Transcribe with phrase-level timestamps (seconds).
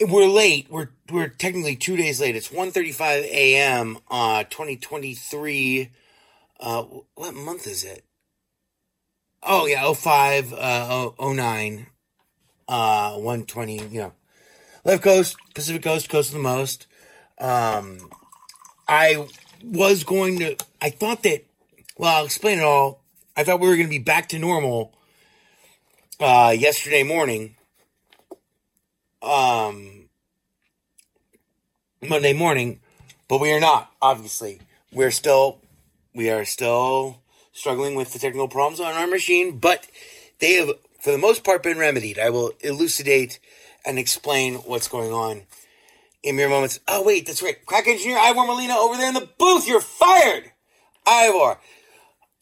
[0.00, 0.68] We're late.
[0.70, 2.36] We're we're technically two days late.
[2.36, 3.98] It's 1.35 a.m.
[4.08, 5.90] Uh, 2023.
[6.60, 6.84] Uh,
[7.16, 8.04] what month is it?
[9.42, 11.88] Oh yeah, 05, uh, 09,
[12.68, 13.88] uh, 120.
[13.88, 14.12] You know,
[14.84, 16.86] left coast, Pacific coast, coast of the most.
[17.38, 18.10] Um,
[18.86, 19.26] I
[19.62, 20.56] was going to.
[20.80, 21.44] I thought that.
[21.96, 23.02] Well, I'll explain it all.
[23.36, 24.92] I thought we were going to be back to normal
[26.20, 27.56] uh, yesterday morning.
[29.22, 30.08] Um,
[32.02, 32.80] Monday morning,
[33.28, 33.90] but we are not.
[34.02, 34.60] Obviously,
[34.92, 35.60] we're still
[36.14, 37.22] we are still
[37.52, 39.86] struggling with the technical problems on our machine, but
[40.40, 40.70] they have,
[41.00, 42.18] for the most part, been remedied.
[42.18, 43.38] I will elucidate
[43.84, 45.42] and explain what's going on
[46.22, 46.80] in mere moments.
[46.88, 47.64] Oh wait, that's right.
[47.66, 49.68] Crack engineer Ivor Molina over there in the booth.
[49.68, 50.50] You're fired,
[51.06, 51.58] Ivor.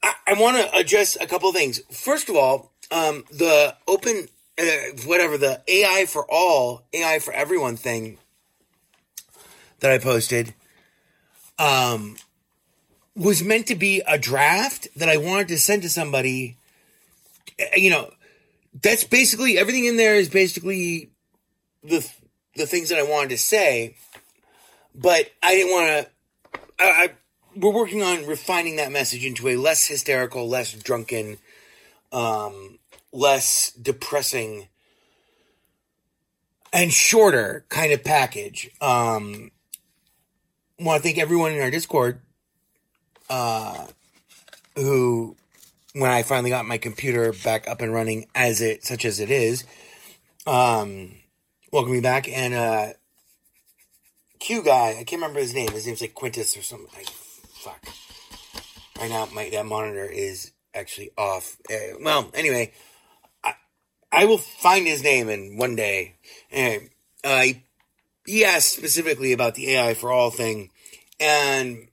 [0.02, 1.80] I, I want to address a couple of things.
[1.90, 4.64] First of all, um, the open, uh,
[5.04, 8.18] whatever the AI for all, AI for everyone thing
[9.80, 10.54] that I posted,
[11.58, 12.16] um,
[13.16, 16.56] was meant to be a draft that I wanted to send to somebody.
[17.76, 18.12] You know,
[18.80, 21.11] that's basically everything in there is basically
[21.82, 22.08] the
[22.56, 23.96] the things that I wanted to say,
[24.94, 26.60] but I didn't want to.
[26.78, 27.10] I, I
[27.54, 31.38] we're working on refining that message into a less hysterical, less drunken,
[32.12, 32.78] um,
[33.12, 34.68] less depressing,
[36.72, 38.70] and shorter kind of package.
[38.80, 39.50] Um,
[40.78, 42.20] want to thank everyone in our Discord
[43.28, 43.86] uh,
[44.76, 45.36] who,
[45.94, 49.30] when I finally got my computer back up and running as it, such as it
[49.30, 49.64] is,
[50.46, 51.12] um,
[51.72, 52.28] welcome me back.
[52.28, 52.92] And, uh,
[54.38, 55.70] Q guy, I can't remember his name.
[55.72, 56.88] His name's like Quintus or something.
[56.94, 57.82] Like, fuck.
[59.00, 61.56] Right now, my, that monitor is actually off.
[61.70, 62.72] Uh, well, anyway,
[63.42, 63.54] I,
[64.12, 66.16] I will find his name in one day.
[66.50, 66.90] Anyway,
[67.24, 67.44] uh,
[68.26, 70.70] he asked specifically about the AI for all thing.
[71.18, 71.88] And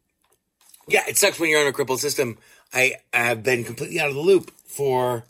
[0.87, 2.37] yeah, it sucks when you're on a crippled system.
[2.73, 5.23] I have been completely out of the loop for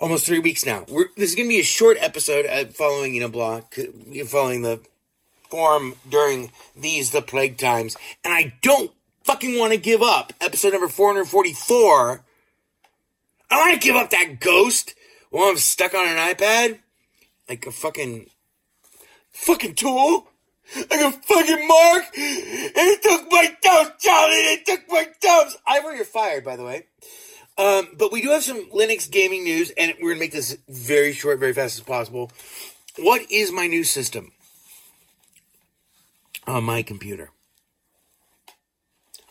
[0.00, 0.84] almost three weeks now.
[0.88, 3.76] We're, this is going to be a short episode uh, following, you know, block,
[4.08, 4.80] you're following the
[5.50, 7.96] form during these, the plague times.
[8.24, 8.90] And I don't
[9.24, 12.22] fucking want to give up episode number 444.
[13.50, 14.94] I want to give up that ghost
[15.30, 16.78] while I'm stuck on an iPad.
[17.48, 18.26] Like a fucking,
[19.30, 20.28] fucking tool
[20.76, 25.56] like a fucking mark, and it took my thumbs, Charlie, it took my thumbs.
[25.66, 26.86] Ivor, you're fired, by the way.
[27.58, 31.12] Um, but we do have some Linux gaming news, and we're gonna make this very
[31.12, 32.30] short, very fast as possible.
[32.96, 34.30] What is my new system
[36.46, 37.30] on my computer?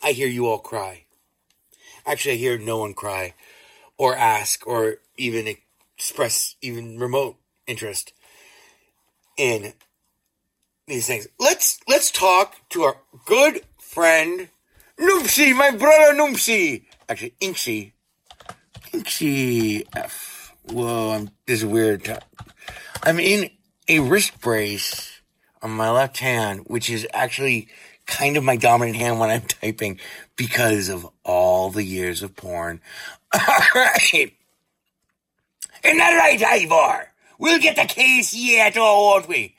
[0.03, 1.05] I hear you all cry.
[2.05, 3.33] Actually, I hear no one cry,
[3.97, 5.55] or ask, or even
[5.97, 8.11] express even remote interest
[9.37, 9.73] in
[10.85, 11.27] these things.
[11.39, 14.49] Let's let's talk to our good friend
[14.99, 16.83] Noopsy, my brother Noopsy.
[17.07, 17.93] Actually, Inksy.
[19.95, 20.55] F.
[20.71, 22.23] Whoa, I'm this is weird.
[23.03, 23.49] I'm in
[23.87, 25.21] a wrist brace
[25.61, 27.67] on my left hand, which is actually
[28.05, 29.99] kind of my dominant hand when I'm typing
[30.35, 32.81] because of all the years of porn.
[33.33, 33.41] All
[33.75, 34.33] right.
[35.83, 37.11] Isn't that right, Ivor?
[37.39, 39.55] We'll get the case yet, oh, won't we?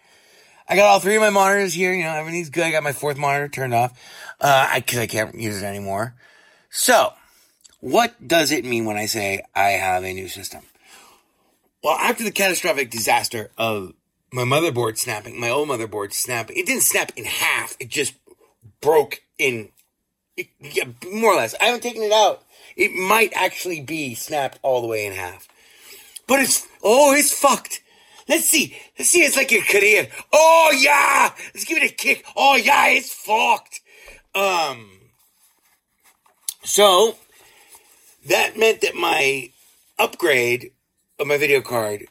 [0.68, 1.92] I got all three of my monitors here.
[1.94, 2.64] You know, everything's good.
[2.64, 3.92] I got my fourth monitor turned off,
[4.40, 6.14] uh, I, cause I can't use it anymore.
[6.70, 7.12] So,
[7.80, 10.62] what does it mean when I say I have a new system?
[11.82, 13.94] Well, after the catastrophic disaster of
[14.32, 17.76] my motherboard snapping, my old motherboard snapping, it didn't snap in half.
[17.78, 18.14] It just
[18.80, 19.70] broke in,
[20.36, 21.54] it, yeah, more or less.
[21.60, 22.42] I haven't taken it out.
[22.76, 25.48] It might actually be snapped all the way in half.
[26.26, 27.80] But it's, oh, it's fucked.
[28.28, 28.76] Let's see.
[28.98, 29.20] Let's see.
[29.20, 30.08] It's like your career.
[30.32, 31.32] Oh yeah.
[31.54, 32.24] Let's give it a kick.
[32.36, 32.88] Oh yeah.
[32.88, 33.80] It's fucked.
[34.34, 34.90] Um.
[36.62, 37.16] So
[38.28, 39.50] that meant that my
[39.98, 40.72] upgrade
[41.18, 42.06] of my video card,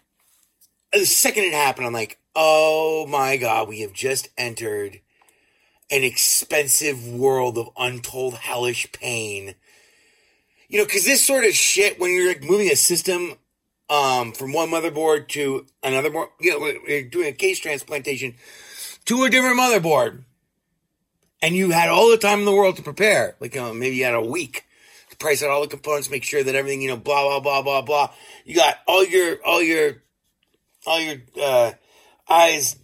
[0.92, 5.00] the second it happened, I'm like, oh my god, we have just entered
[5.90, 9.56] an expensive world of untold hellish pain.
[10.68, 13.38] You know, because this sort of shit, when you're like moving a system
[13.90, 16.30] um, from one motherboard to another board.
[16.40, 18.36] You know, we're doing a case transplantation
[19.06, 20.24] to a different motherboard.
[21.42, 23.36] And you had all the time in the world to prepare.
[23.40, 24.66] Like, you know, maybe you had a week
[25.20, 27.82] price out all the components, make sure that everything, you know, blah, blah, blah, blah,
[27.82, 28.14] blah.
[28.46, 30.04] You got all your, all your,
[30.86, 31.72] all your, uh,
[32.30, 32.76] eyes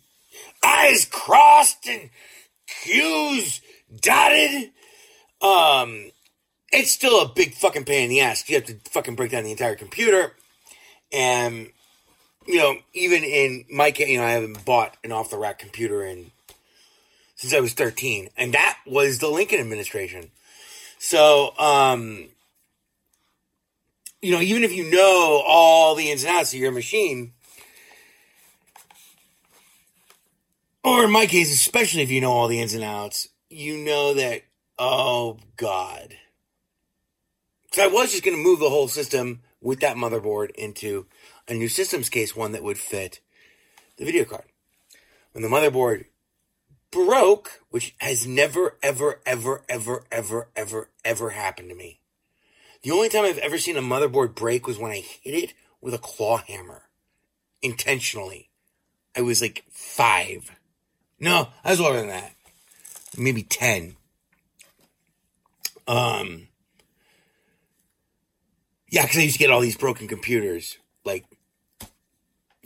[0.63, 2.09] I's crossed and
[2.68, 3.62] Q's
[4.01, 4.71] dotted.
[5.41, 6.12] Um,
[6.71, 8.47] it's still a big fucking pain in the ass.
[8.50, 10.33] You have to fucking break down the entire computer.
[11.12, 11.69] And,
[12.47, 15.59] you know, even in my case, you know, I haven't bought an off the rack
[15.59, 16.31] computer in
[17.36, 18.29] since I was 13.
[18.38, 20.31] And that was the Lincoln administration.
[21.05, 22.29] So, um,
[24.21, 27.33] you know, even if you know all the ins and outs of your machine,
[30.81, 34.13] or in my case, especially if you know all the ins and outs, you know
[34.13, 34.44] that,
[34.79, 36.15] oh God.
[37.73, 41.07] So I was just going to move the whole system with that motherboard into
[41.50, 43.19] a new systems case, one that would fit
[43.97, 44.45] the video card.
[45.33, 46.05] When the motherboard
[46.94, 52.00] broke, which has never, ever, ever, ever, ever, ever, ever happened to me.
[52.84, 55.94] The only time I've ever seen a motherboard break was when I hit it with
[55.94, 56.84] a claw hammer.
[57.62, 58.50] Intentionally.
[59.16, 60.51] I was like five.
[61.19, 62.34] No, I was older than that.
[63.18, 63.96] Maybe ten.
[65.88, 66.48] Um,
[68.89, 71.25] yeah, because I used to get all these broken computers, like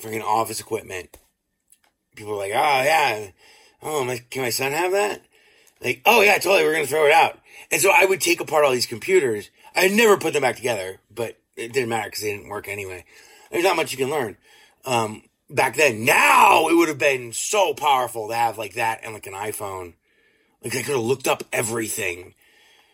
[0.02, 1.18] freaking office equipment.
[2.16, 3.28] People were like, "Oh yeah,
[3.88, 5.22] oh my, can my son have that?"
[5.82, 7.40] Like, "Oh yeah, totally, we're gonna throw it out."
[7.72, 9.50] And so I would take apart all these computers.
[9.76, 13.06] I never put them back together, but it didn't matter because they didn't work anyway.
[13.52, 14.38] There's not much you can learn.
[14.86, 16.06] Um, back then.
[16.06, 19.94] Now it would have been so powerful to have like that and like an iPhone.
[20.64, 22.34] Like I could have looked up everything.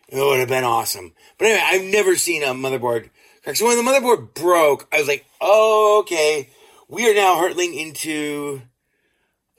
[0.09, 1.13] It would have been awesome.
[1.37, 3.09] But anyway, I've never seen a motherboard.
[3.53, 6.49] So when the motherboard broke, I was like, oh, okay,
[6.87, 8.61] we are now hurtling into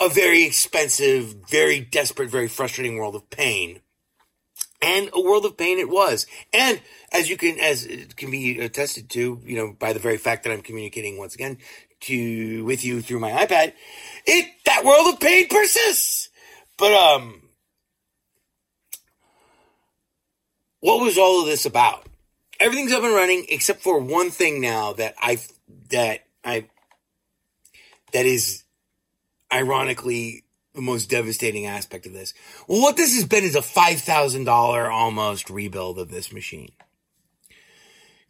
[0.05, 3.81] a very expensive, very desperate, very frustrating world of pain.
[4.83, 6.27] And a world of pain it was.
[6.53, 10.19] And as you can, as it can be attested to, you know, by the very
[10.19, 11.56] fact that I'm communicating once again
[12.01, 13.73] to with you through my iPad,
[14.27, 16.29] it that world of pain persists.
[16.77, 17.41] But um
[20.81, 22.05] what was all of this about?
[22.61, 25.39] Everything's up and running except for one thing now that I
[25.91, 26.67] that I
[28.12, 28.63] that is
[29.55, 32.35] ironically the most devastating aspect of this.
[32.67, 36.73] Well, what this has been is a $5,000 almost rebuild of this machine.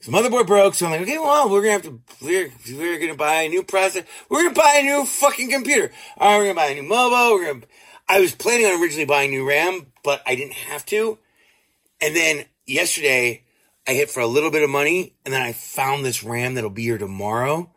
[0.01, 3.15] So motherboard broke, so I'm like, okay, well, we're gonna have to, we're, we're gonna
[3.15, 4.05] buy a new processor.
[4.29, 5.91] We're gonna buy a new fucking computer.
[6.19, 7.39] All right, we're gonna buy a new MOBO.
[7.39, 7.67] We're gonna,
[8.07, 11.19] I was planning on originally buying new RAM, but I didn't have to.
[12.03, 13.45] And then yesterday,
[13.89, 16.69] I hit for a little bit of money, and then I found this RAM that'll
[16.69, 17.71] be here tomorrow.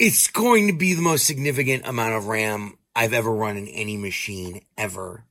[0.00, 3.96] It's going to be the most significant amount of RAM I've ever run in any
[3.96, 5.26] machine ever.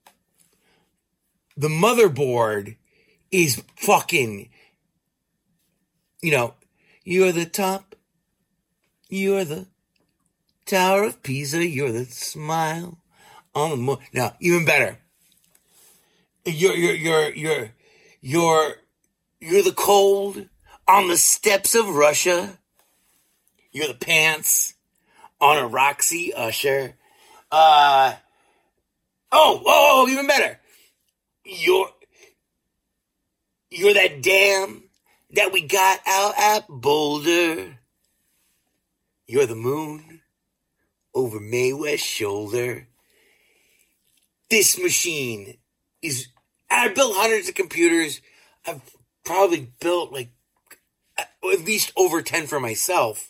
[1.58, 2.78] The motherboard
[3.32, 4.50] is fucking
[6.22, 6.54] you know,
[7.04, 7.96] you're the top,
[9.10, 9.68] you're the
[10.66, 13.00] Tower of Pisa, you're the smile
[13.56, 13.98] on the moon.
[14.14, 15.00] Now, even better,
[16.46, 17.72] you're, you're, you're, you're,
[18.22, 18.74] you're,
[19.40, 20.48] you're the cold
[20.88, 22.60] on the steps of Russia.
[23.72, 24.74] You're the pants
[25.40, 26.96] on a Roxy Usher.
[27.52, 28.16] Uh,
[29.32, 30.60] oh, oh, even better.
[31.46, 31.90] You're,
[33.70, 34.84] you're that dam
[35.32, 37.80] that we got out at Boulder.
[39.28, 40.22] You're the moon
[41.14, 42.88] over Mae West's shoulder.
[44.50, 45.58] This machine
[46.02, 46.28] is,
[46.72, 48.22] I built hundreds of computers.
[48.66, 48.82] I've
[49.24, 50.32] probably built like
[51.18, 53.29] at least over 10 for myself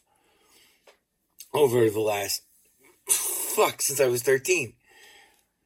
[1.54, 2.44] over the last,
[3.08, 4.74] fuck, since I was 13.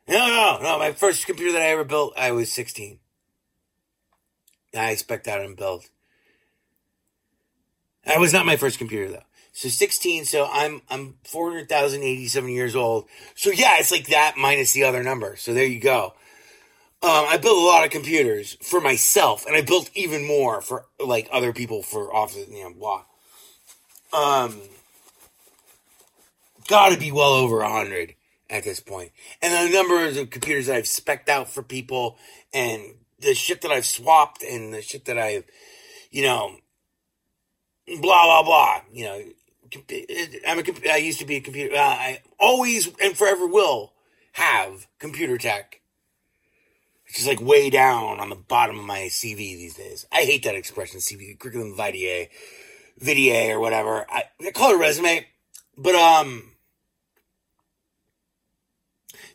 [0.07, 0.79] No, no, no.
[0.79, 2.99] My first computer that I ever built, I was 16.
[4.75, 5.89] I expect out and built.
[8.05, 9.23] That was not my first computer though.
[9.53, 13.07] So 16, so I'm I'm 400,087 years old.
[13.35, 15.35] So yeah, it's like that minus the other number.
[15.35, 16.15] So there you go.
[17.03, 20.85] Um, I built a lot of computers for myself, and I built even more for
[21.05, 23.03] like other people for office, you know, blah.
[24.13, 24.61] Um,
[26.67, 28.15] gotta be well over a hundred
[28.50, 29.12] at this point.
[29.41, 32.17] And the numbers of computers that I've specked out for people,
[32.53, 35.46] and the shit that I've swapped, and the shit that I've,
[36.12, 36.58] you know,
[37.88, 38.82] blah blah blah.
[38.91, 39.22] You know,
[40.48, 40.91] I'm a.
[40.91, 41.75] I used to be a computer.
[41.75, 43.93] Uh, I always and forever will
[44.34, 45.82] have computer tech,
[47.08, 50.05] which is like way down on the bottom of my CV these days.
[50.12, 52.29] I hate that expression, CV, curriculum vitae,
[53.00, 54.05] vitae or whatever.
[54.10, 55.25] I, I call it a resume,
[55.75, 56.51] but um.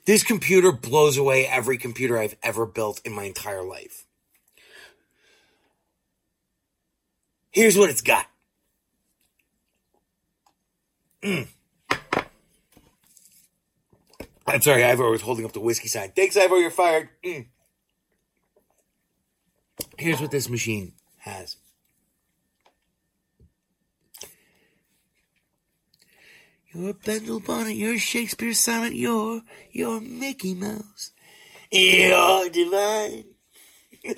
[0.09, 4.07] This computer blows away every computer I've ever built in my entire life.
[7.51, 8.25] Here's what it's got.
[11.23, 11.49] Mm.
[14.47, 16.13] I'm sorry, Ivor was holding up the whiskey sign.
[16.17, 17.11] Thanks, Ivor, you're fired.
[17.23, 17.49] Mm.
[19.99, 21.57] Here's what this machine has.
[26.79, 29.43] You're Bendel Bonnet, you're Shakespeare sonnet, you're,
[29.73, 31.11] you're Mickey Mouse.
[31.73, 33.25] You're divine.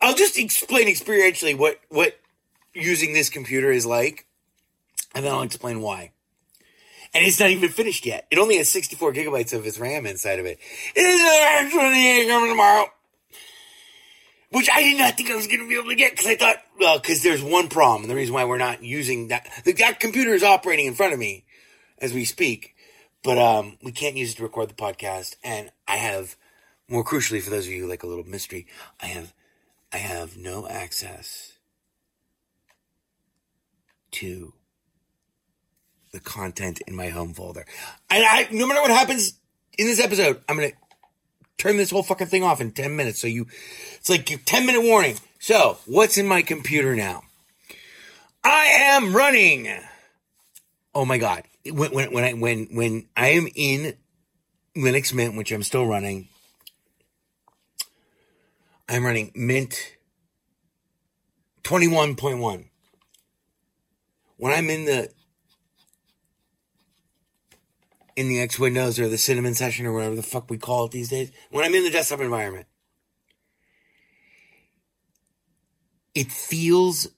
[0.00, 2.18] I'll just explain experientially what, what
[2.72, 4.24] using this computer is like,
[5.14, 6.12] and then I'll explain why.
[7.12, 8.26] And it's not even finished yet.
[8.30, 10.58] It only has 64 gigabytes of its RAM inside of it.
[10.96, 12.86] It is 28 coming tomorrow.
[14.52, 16.36] Which I did not think I was going to be able to get because I
[16.36, 18.02] thought, well, because there's one problem.
[18.02, 21.18] And the reason why we're not using that, that computer is operating in front of
[21.18, 21.44] me
[21.98, 22.74] as we speak,
[23.22, 25.36] but um, we can't use it to record the podcast.
[25.42, 26.36] And I have,
[26.86, 28.66] more crucially, for those of you who like a little mystery,
[29.00, 29.32] I have,
[29.90, 31.52] I have no access
[34.12, 34.52] to
[36.12, 37.64] the content in my home folder.
[38.10, 39.32] And I, no matter what happens
[39.78, 40.72] in this episode, I'm gonna
[41.58, 43.20] turn this whole fucking thing off in 10 minutes.
[43.20, 43.46] So you,
[43.96, 45.16] it's like a 10 minute warning.
[45.38, 47.22] So what's in my computer now?
[48.44, 49.68] I am running.
[50.94, 51.44] Oh my God.
[51.64, 53.94] When, when, when I, when, when I am in
[54.76, 56.28] Linux Mint, which I'm still running,
[58.88, 59.96] I'm running Mint
[61.62, 62.64] 21.1.
[64.36, 65.10] When I'm in the
[68.16, 70.92] in the X Windows or the Cinnamon session or whatever the fuck we call it
[70.92, 72.66] these days, when I'm in the desktop environment,
[76.14, 77.08] it feels,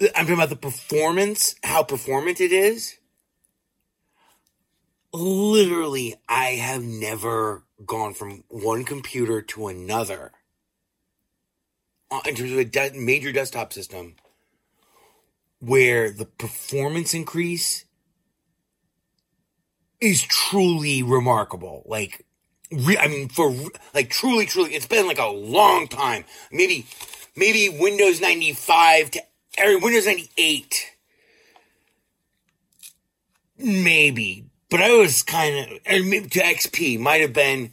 [0.00, 2.96] I'm talking about the performance, how performant it is.
[5.12, 10.32] Literally, I have never gone from one computer to another
[12.26, 14.16] in terms of a de- major desktop system
[15.60, 17.84] where the performance increase
[20.00, 21.82] is truly remarkable.
[21.86, 22.24] Like,
[22.70, 23.54] re- I mean, for
[23.94, 26.24] like truly, truly, it's been like a long time.
[26.52, 26.86] Maybe,
[27.36, 29.22] maybe Windows 95 to
[29.58, 30.94] or Windows 98.
[33.60, 37.72] Maybe, but I was kind of, maybe to XP might have been,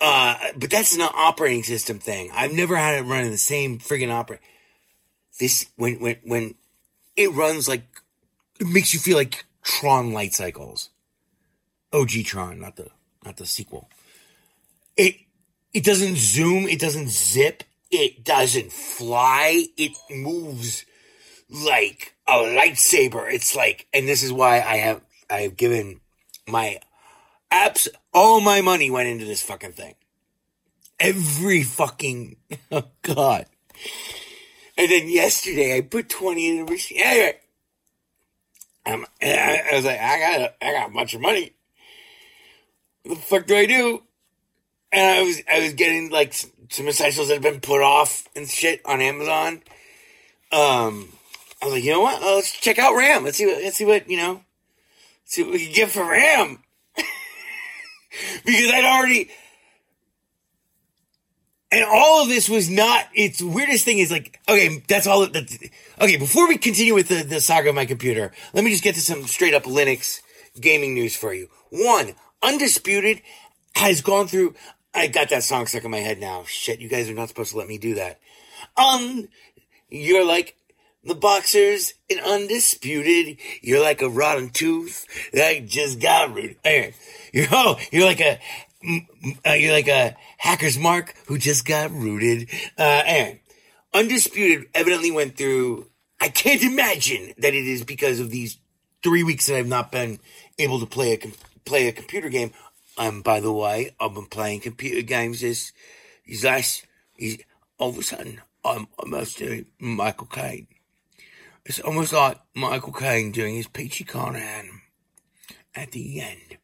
[0.00, 2.30] uh, but that's an operating system thing.
[2.32, 4.46] I've never had it running the same friggin' operating.
[5.40, 6.54] This, when, when, when
[7.16, 7.82] it runs like,
[8.60, 10.90] it makes you feel like Tron light cycles.
[11.92, 12.88] OG Tron, not the
[13.24, 13.88] not the sequel.
[14.96, 15.16] It
[15.72, 20.84] it doesn't zoom, it doesn't zip, it doesn't fly, it moves
[21.48, 23.32] like a lightsaber.
[23.32, 26.00] It's like, and this is why I have I have given
[26.48, 26.80] my
[27.52, 29.94] apps all my money went into this fucking thing.
[30.98, 32.36] Every fucking
[32.72, 33.46] oh god.
[34.76, 37.00] And then yesterday I put 20 in the machine.
[37.02, 37.36] Anyway,
[38.86, 41.52] um, I, I was like, I got I got a bunch of money
[43.04, 44.02] the fuck do I do?
[44.92, 48.48] And I was I was getting like some essentials that had been put off and
[48.48, 49.62] shit on Amazon.
[50.52, 51.08] Um,
[51.62, 52.20] I was like, you know what?
[52.22, 53.24] Let's check out RAM.
[53.24, 54.42] Let's see what let's see what you know.
[55.24, 56.62] see what we can get for RAM.
[58.44, 59.30] because I'd already
[61.72, 65.58] and all of this was not its weirdest thing is like okay that's all that's,
[66.00, 68.94] okay before we continue with the, the saga of my computer let me just get
[68.94, 70.20] to some straight up linux
[70.60, 73.22] gaming news for you one Undisputed
[73.74, 74.54] has gone through.
[74.94, 76.44] I got that song stuck in my head now.
[76.46, 78.18] Shit, you guys are not supposed to let me do that.
[78.76, 79.28] Um,
[79.88, 80.56] you're like
[81.04, 83.38] the boxers in Undisputed.
[83.62, 86.56] You're like a rotten tooth that just got rooted.
[87.32, 88.40] You're oh, you're like a
[89.46, 92.48] uh, you're like a hacker's mark who just got rooted.
[92.78, 93.38] Uh, and
[93.92, 95.86] Undisputed evidently went through.
[96.20, 98.58] I can't imagine that it is because of these
[99.02, 100.18] three weeks that I've not been
[100.58, 101.16] able to play a
[101.70, 102.50] play a computer game.
[102.98, 105.72] And by the way, I've been playing computer games this,
[106.26, 106.84] these last,
[107.78, 110.66] all of a sudden, I'm almost doing Michael Caine.
[111.64, 114.80] It's almost like Michael Caine doing his Peachy Carnehan
[115.76, 116.58] at the end.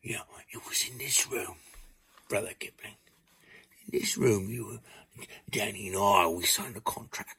[0.00, 0.22] You know,
[0.52, 1.56] it was in this room,
[2.28, 2.94] Brother Kipling.
[3.84, 7.34] In this room, you were, Danny and I, we signed a contract.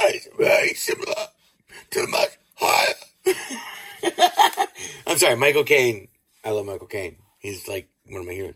[0.00, 1.26] It's very similar
[1.90, 2.94] to much higher.
[5.06, 6.08] I'm sorry, Michael Caine.
[6.44, 7.16] I love Michael Caine.
[7.38, 8.54] He's like one of my heroes.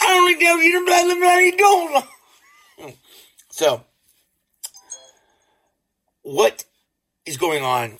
[0.00, 2.96] I only tell you to bloody bloody don't.
[3.50, 3.84] so,
[6.22, 6.64] what
[7.26, 7.98] is going on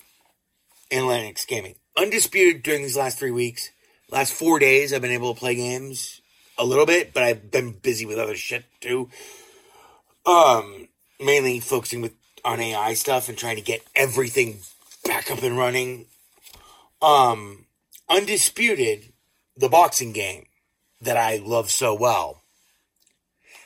[0.89, 1.75] in Linux gaming?
[1.97, 3.69] Undisputed during these last three weeks,
[4.09, 6.21] last four days, I've been able to play games
[6.57, 9.09] a little bit, but I've been busy with other shit too.
[10.25, 10.87] Um,
[11.19, 14.59] mainly focusing with on AI stuff and trying to get everything
[15.05, 16.05] back up and running.
[17.01, 17.65] Um,
[18.09, 19.13] Undisputed,
[19.55, 20.45] the boxing game
[21.01, 22.43] that I love so well,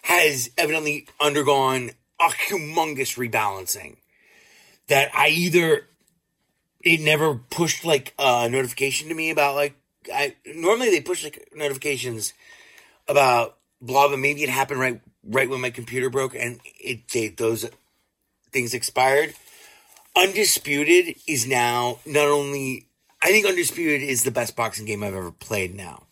[0.04, 3.98] has evidently undergone a humongous rebalancing.
[4.88, 5.88] That I either
[6.86, 9.76] it never pushed like a notification to me about like
[10.14, 12.34] I normally they push like notifications
[13.08, 17.30] about blah, but maybe it happened right right when my computer broke and it they,
[17.30, 17.68] those
[18.52, 19.34] things expired.
[20.16, 22.88] Undisputed is now not only
[23.26, 26.04] I think Undisputed is the best boxing game I've ever played now.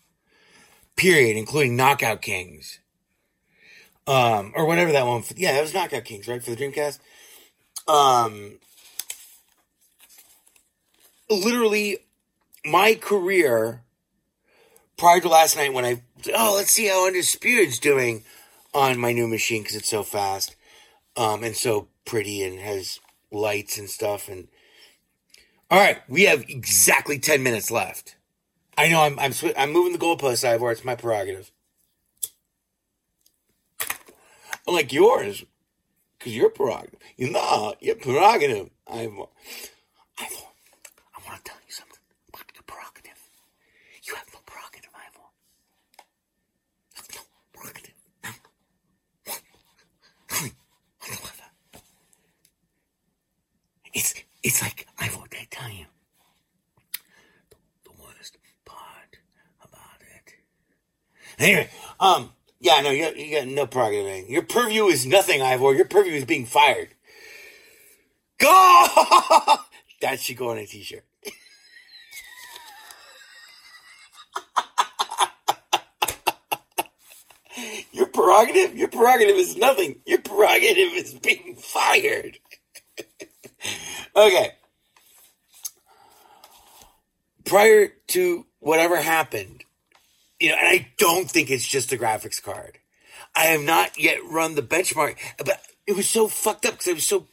[0.96, 2.80] Period, including Knockout Kings.
[4.08, 5.22] Um, or whatever that one.
[5.36, 6.98] Yeah, that was Knockout Kings, right, for the Dreamcast.
[7.86, 8.58] Um,
[11.30, 11.98] literally,
[12.64, 13.82] my career
[14.96, 16.02] prior to last night when I
[16.34, 18.24] oh let's see how Undisputed's doing
[18.74, 20.56] on my new machine because it's so fast,
[21.16, 22.98] um, and so pretty and has
[23.30, 24.48] lights and stuff and
[25.70, 28.16] all right, we have exactly 10 minutes left.
[28.76, 30.72] I know I'm I'm sw- I'm moving the goalpost, Ivor.
[30.72, 31.52] It's my prerogative.
[34.66, 35.44] Unlike yours,
[36.18, 36.98] because you're prerogative.
[37.16, 39.26] You know, you're prerogative, Ivor.
[40.18, 40.48] Ivor,
[41.16, 43.18] I want to tell you something about your prerogative.
[44.02, 45.28] You have no prerogative, Ivor.
[46.90, 47.20] You have no
[47.52, 47.94] prerogative.
[53.92, 54.83] It's it's like
[55.62, 55.86] You.
[57.50, 59.18] The, the worst part
[59.62, 60.34] about it.
[61.38, 61.70] Anyway,
[62.00, 64.28] um, yeah, no, you got, you got no prerogative.
[64.28, 65.74] Your purview is nothing, Ivor.
[65.74, 66.88] Your purview is being fired.
[68.38, 68.48] Go!
[70.00, 71.04] that should go on a t-shirt.
[77.92, 80.00] Your prerogative, your prerogative is nothing.
[80.04, 82.38] Your prerogative is being fired.
[84.16, 84.52] okay.
[87.44, 89.64] Prior to whatever happened,
[90.40, 92.78] you know, and I don't think it's just a graphics card.
[93.34, 96.94] I have not yet run the benchmark, but it was so fucked up because it
[96.94, 97.26] was so.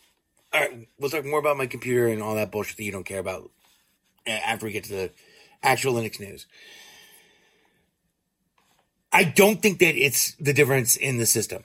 [0.54, 3.06] All right, we'll talk more about my computer and all that bullshit that you don't
[3.06, 3.50] care about
[4.28, 5.12] uh, after we get to the
[5.64, 6.46] actual Linux news.
[9.14, 11.64] I don't think that it's the difference in the system.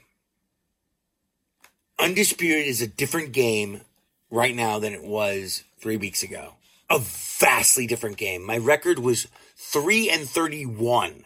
[1.98, 3.82] Undisputed is a different game
[4.30, 6.54] right now than it was three weeks ago.
[6.88, 8.44] A vastly different game.
[8.44, 11.25] My record was 3 and 31.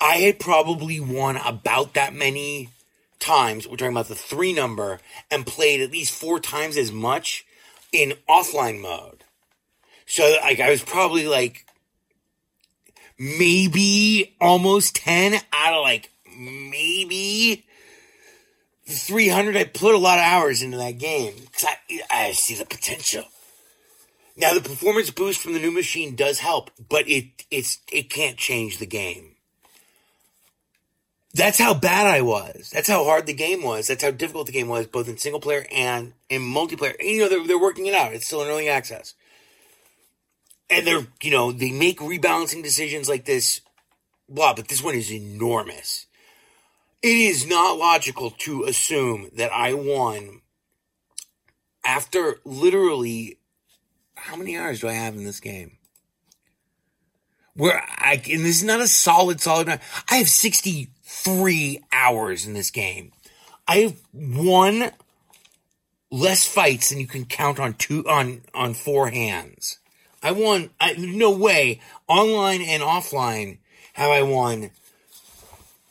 [0.00, 2.70] I had probably won about that many
[3.20, 3.68] times.
[3.68, 4.98] We're talking about the three number
[5.30, 7.44] and played at least four times as much
[7.92, 9.22] in offline mode.
[10.06, 11.64] So like I was probably like
[13.16, 17.64] maybe almost 10 out of like maybe
[18.88, 19.56] 300.
[19.56, 21.34] I put a lot of hours into that game.
[21.52, 23.24] 'Cause I, I see the potential.
[24.36, 28.36] Now the performance boost from the new machine does help, but it it's it can't
[28.36, 29.32] change the game.
[31.34, 32.70] That's how bad I was.
[32.70, 33.86] That's how hard the game was.
[33.86, 36.94] That's how difficult the game was, both in single player and in multiplayer.
[37.00, 38.12] And, you know, they're, they're working it out.
[38.12, 39.14] It's still in early access.
[40.68, 43.62] And they're, you know, they make rebalancing decisions like this,
[44.28, 46.06] blah, but this one is enormous.
[47.00, 50.42] It is not logical to assume that I won
[51.84, 53.38] after literally,
[54.22, 55.78] how many hours do I have in this game?
[57.54, 59.80] Where I, and this is not a solid, solid.
[60.08, 63.12] I have 63 hours in this game.
[63.66, 64.92] I have won
[66.10, 69.78] less fights than you can count on two, on, on four hands.
[70.22, 73.58] I won, I, no way, online and offline
[73.94, 74.70] have I won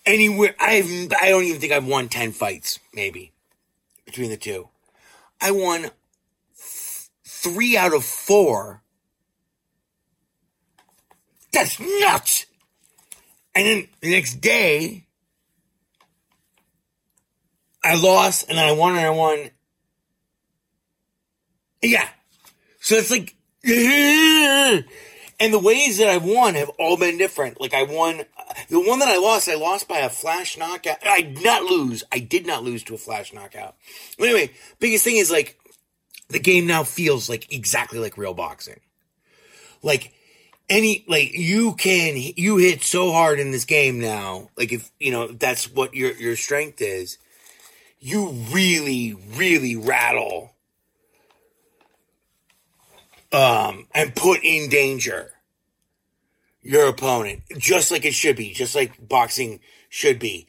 [0.05, 0.55] anywhere.
[0.57, 3.33] I've, I don't even think I've won 10 fights, maybe,
[4.05, 4.69] between the two.
[5.41, 5.91] I won
[7.41, 8.81] three out of four.
[11.51, 12.45] That's nuts!
[13.53, 15.05] And then the next day,
[17.83, 19.49] I lost and I won and I won.
[21.81, 22.07] Yeah.
[22.79, 27.59] So it's like, and the ways that I've won have all been different.
[27.59, 28.23] Like I won,
[28.69, 31.05] the one that I lost, I lost by a flash knockout.
[31.05, 32.03] I did not lose.
[32.11, 33.75] I did not lose to a flash knockout.
[34.19, 35.57] Anyway, biggest thing is like,
[36.31, 38.79] the game now feels like exactly like real boxing.
[39.83, 40.13] Like
[40.69, 44.49] any, like you can, you hit so hard in this game now.
[44.57, 47.17] Like if, you know, that's what your, your strength is.
[47.99, 50.53] You really, really rattle
[53.31, 55.31] um, and put in danger
[56.61, 60.47] your opponent, just like it should be, just like boxing should be.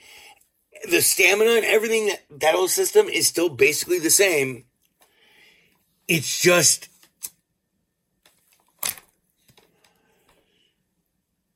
[0.90, 4.64] The stamina and everything that that whole system is still basically the same.
[6.12, 6.90] It's just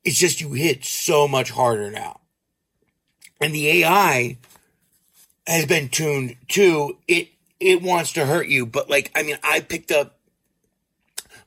[0.03, 2.21] it's just you hit so much harder now.
[3.39, 4.39] And the AI
[5.47, 7.29] has been tuned to it
[7.61, 10.19] it wants to hurt you, but like I mean I picked up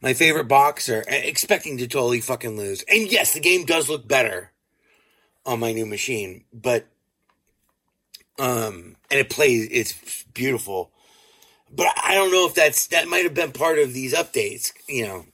[0.01, 2.83] my favorite boxer expecting to totally fucking lose.
[2.83, 4.51] And yes, the game does look better
[5.47, 6.85] on my new machine, but
[8.37, 10.91] um and it plays it's beautiful.
[11.71, 15.05] But I don't know if that's that might have been part of these updates, you
[15.05, 15.25] know.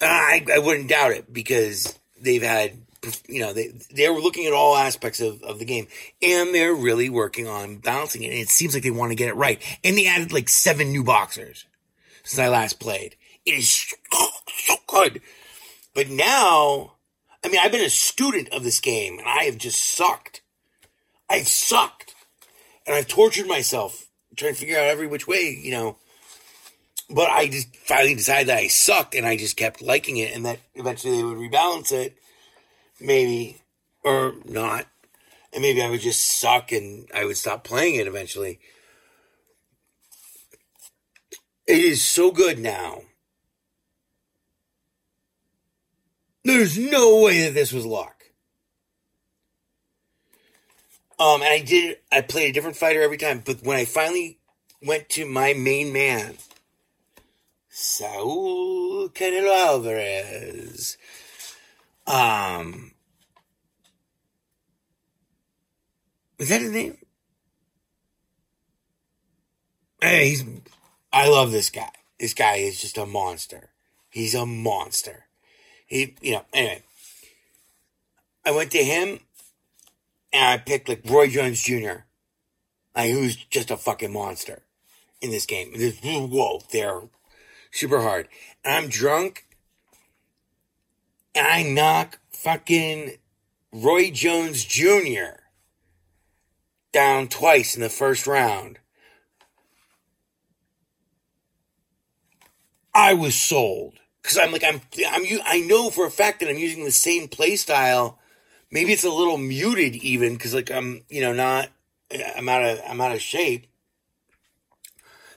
[0.00, 2.72] I I wouldn't doubt it because they've had
[3.28, 5.86] you know they they're looking at all aspects of, of the game
[6.22, 9.28] and they're really working on balancing it and it seems like they want to get
[9.28, 9.60] it right.
[9.84, 11.66] And they added like seven new boxers
[12.24, 13.16] since i last played.
[13.44, 15.20] It is so, so good.
[15.94, 16.94] But now
[17.44, 20.42] i mean i've been a student of this game and i have just sucked.
[21.28, 22.14] I've sucked.
[22.86, 24.05] And i've tortured myself
[24.36, 25.96] trying to figure out every which way you know
[27.08, 30.44] but I just finally decided that I suck and I just kept liking it and
[30.44, 32.16] that eventually they would rebalance it,
[33.00, 33.58] maybe,
[34.02, 34.86] or not.
[35.52, 38.58] And maybe I would just suck and I would stop playing it eventually.
[41.66, 43.02] It is so good now.
[46.44, 48.15] There's no way that this was luck.
[51.18, 54.38] Um, and I did, I played a different fighter every time, but when I finally
[54.82, 56.36] went to my main man,
[57.78, 60.96] Saul Canelo Alvarez.
[62.06, 62.92] Um,
[66.38, 66.98] is that his name?
[70.00, 70.44] Hey, he's.
[71.12, 71.90] I love this guy.
[72.18, 73.70] This guy is just a monster.
[74.08, 75.26] He's a monster.
[75.86, 76.44] He, you know.
[76.52, 76.82] Anyway,
[78.44, 79.20] I went to him,
[80.36, 82.04] and I picked like Roy Jones Jr.
[82.94, 84.62] Like who's just a fucking monster
[85.20, 85.72] in this game.
[85.74, 87.02] This, Whoa, they're
[87.70, 88.28] super hard.
[88.64, 89.46] And I'm drunk
[91.34, 93.12] and I knock fucking
[93.72, 95.40] Roy Jones Jr.
[96.92, 98.78] down twice in the first round.
[102.94, 106.58] I was sold because I'm like I'm I'm I know for a fact that I'm
[106.58, 108.18] using the same play style.
[108.76, 111.70] Maybe it's a little muted even because like I'm you know not
[112.36, 113.68] I'm out of I'm out of shape.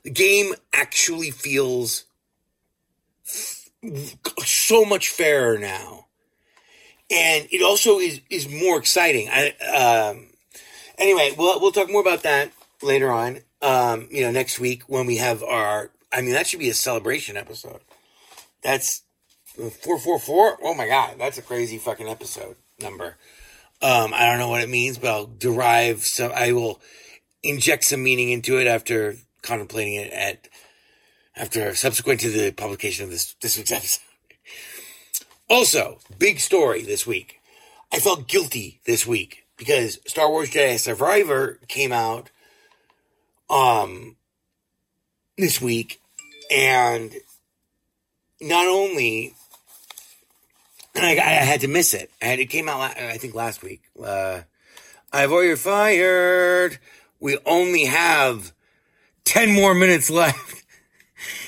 [0.03, 2.03] The game actually feels
[4.43, 6.07] so much fairer now,
[7.09, 9.29] and it also is is more exciting.
[9.31, 10.27] I um,
[10.97, 13.39] anyway, we'll we'll talk more about that later on.
[13.61, 15.91] Um, you know, next week when we have our.
[16.11, 17.79] I mean, that should be a celebration episode.
[18.63, 19.03] That's
[19.81, 20.57] four four four.
[20.61, 23.15] Oh my god, that's a crazy fucking episode number.
[23.81, 26.31] Um, I don't know what it means, but I'll derive some.
[26.35, 26.81] I will
[27.43, 30.49] inject some meaning into it after contemplating it at
[31.35, 34.03] after subsequent to the publication of this this week's episode.
[35.49, 37.39] Also, big story this week.
[37.91, 42.29] I felt guilty this week because Star Wars Jedi Survivor came out
[43.49, 44.15] um
[45.37, 45.99] this week
[46.51, 47.15] and
[48.41, 49.33] not only
[50.99, 52.11] I, I had to miss it.
[52.21, 53.81] I had, it came out, I think last week.
[54.01, 54.41] Uh,
[55.11, 56.79] I've already fired.
[57.19, 58.53] We only have
[59.25, 60.63] 10 more minutes left.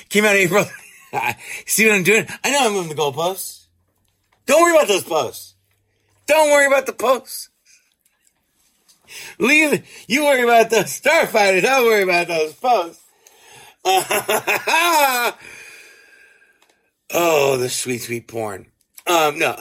[0.08, 0.64] Came out April.
[1.66, 2.26] See what I'm doing?
[2.44, 3.66] I know I'm moving the goalposts.
[4.46, 5.54] Don't worry about those posts.
[6.26, 7.48] Don't worry about the posts.
[9.38, 9.86] Leave.
[10.08, 11.62] You worry about the starfighters.
[11.62, 13.02] Don't worry about those posts.
[13.84, 15.36] oh,
[17.58, 18.71] the sweet, sweet porn.
[19.06, 19.56] Um, no.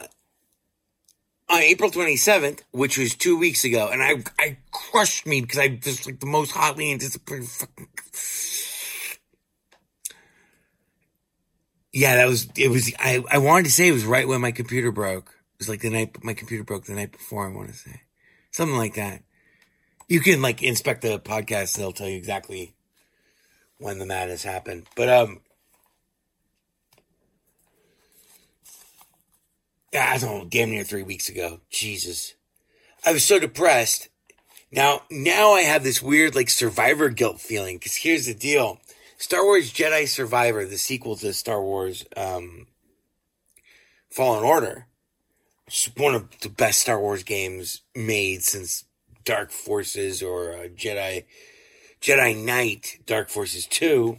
[1.50, 5.80] On April 27th, which was two weeks ago, and I, I crushed me because I
[5.84, 7.88] was like the most hotly anticipated fucking
[11.94, 14.52] Yeah, that was, it was, I, I wanted to say it was right when my
[14.52, 15.28] computer broke.
[15.28, 18.02] It was like the night, my computer broke the night before, I want to say.
[18.52, 19.24] Something like that.
[20.08, 22.76] You can like inspect the podcast, they'll tell you exactly
[23.78, 24.88] when the madness happened.
[24.96, 25.42] But, um,
[29.94, 31.60] I don't damn near three weeks ago.
[31.70, 32.36] Jesus.
[33.06, 34.10] I was so depressed.
[34.72, 38.80] Now, now I have this weird like survivor guilt feeling because here's the deal.
[39.18, 42.68] Star Wars Jedi Survivor, the sequel to Star Wars um,
[44.10, 44.88] Fallen Order,
[45.68, 48.86] it's one of the best Star Wars games made since
[49.24, 51.26] Dark Forces or uh, Jedi
[52.02, 54.18] Jedi Knight Dark Forces Two,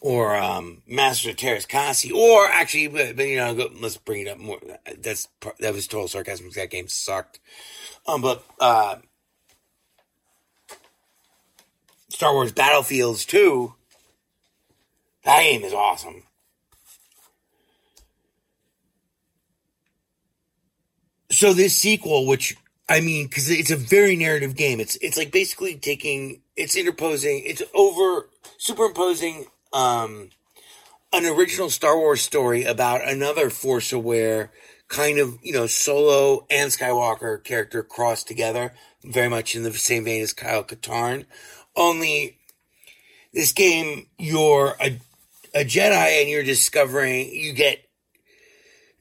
[0.00, 4.38] or um, Master Käsi, or actually, but, but you know, go, let's bring it up
[4.38, 4.60] more.
[4.98, 6.50] That's that was total sarcasm.
[6.54, 7.40] That game sucked.
[8.06, 8.96] Um, but uh,
[12.08, 13.74] Star Wars Battlefields 2,
[15.24, 16.24] That game is awesome.
[21.30, 22.56] So this sequel, which
[22.88, 24.80] I mean, because it's a very narrative game.
[24.80, 30.30] It's it's like basically taking, it's interposing, it's over superimposing um,
[31.12, 34.50] an original Star Wars story about another Force Aware
[34.88, 38.72] kind of you know Solo and Skywalker character crossed together,
[39.04, 41.26] very much in the same vein as Kyle Katarn.
[41.76, 42.38] Only
[43.32, 44.98] this game, you're a
[45.54, 47.88] a Jedi and you're discovering you get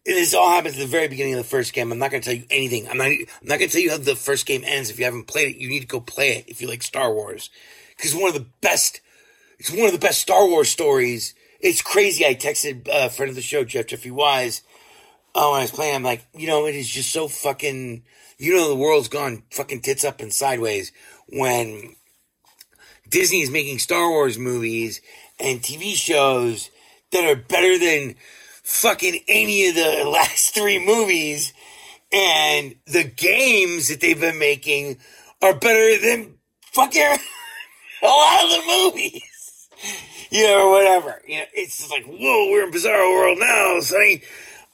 [0.06, 1.92] this all happens at the very beginning of the first game.
[1.92, 2.88] I'm not going to tell you anything.
[2.88, 3.08] I'm not.
[3.08, 4.90] I'm not going to tell you how the first game ends.
[4.90, 6.46] If you haven't played it, you need to go play it.
[6.48, 7.50] If you like Star Wars,
[7.96, 9.02] because one of the best.
[9.60, 11.34] It's one of the best Star Wars stories.
[11.60, 12.26] It's crazy.
[12.26, 14.62] I texted a friend of the show, Jeff Jeffrey Wise.
[15.34, 18.04] Oh, when I was playing, I'm like, you know, it is just so fucking.
[18.38, 20.92] You know, the world's gone fucking tits up and sideways
[21.30, 21.96] when
[23.10, 25.02] Disney is making Star Wars movies
[25.40, 26.70] and TV shows
[27.12, 28.16] that are better than
[28.64, 31.52] fucking any of the last three movies.
[32.14, 34.98] And the games that they've been making
[35.42, 37.02] are better than fucking
[38.04, 39.37] a lot of the movies.
[40.30, 41.22] You know, or whatever.
[41.26, 44.24] You know, it's just like, whoa, we're in Bizarro World now, sonny.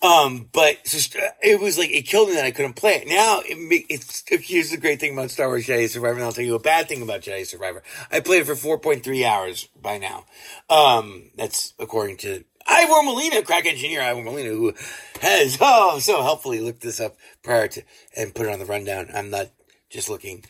[0.03, 3.07] Um, but just, uh, it was like, it killed me that I couldn't play it.
[3.07, 6.43] Now, it, it's, here's the great thing about Star Wars Jedi Survivor, and I'll tell
[6.43, 7.83] you a bad thing about Jedi Survivor.
[8.11, 10.25] I played it for 4.3 hours by now.
[10.69, 14.73] Um, that's according to Ivor Molina, crack engineer Ivor Molina, who
[15.21, 17.83] has, oh, so helpfully looked this up prior to,
[18.17, 19.07] and put it on the rundown.
[19.13, 19.51] I'm not
[19.89, 20.43] just looking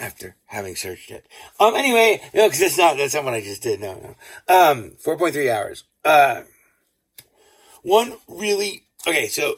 [0.00, 1.26] after having searched it.
[1.58, 3.80] Um, anyway, no, cause it's not, that's not what I just did.
[3.80, 4.08] No, no.
[4.54, 5.84] Um, 4.3 hours.
[6.04, 6.42] Uh,
[7.82, 9.54] one really Okay, so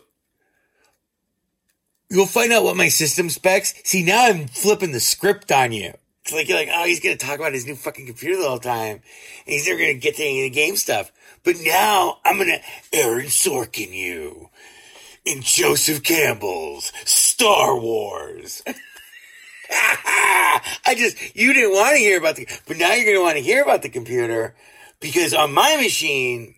[2.09, 3.75] you'll find out what my system specs.
[3.85, 5.95] See, now I'm flipping the script on you.
[6.23, 8.61] It's like you're like, oh, he's gonna talk about his new fucking computer the whole
[8.61, 9.03] time, and
[9.47, 11.11] he's never gonna get to any of the game stuff.
[11.43, 12.61] But now I'm gonna
[12.93, 14.51] Aaron Sorkin you
[15.25, 18.63] in Joseph Campbell's Star Wars.
[20.87, 23.43] I just you didn't want to hear about the, but now you're gonna want to
[23.43, 24.55] hear about the computer
[25.01, 26.55] because on my machine,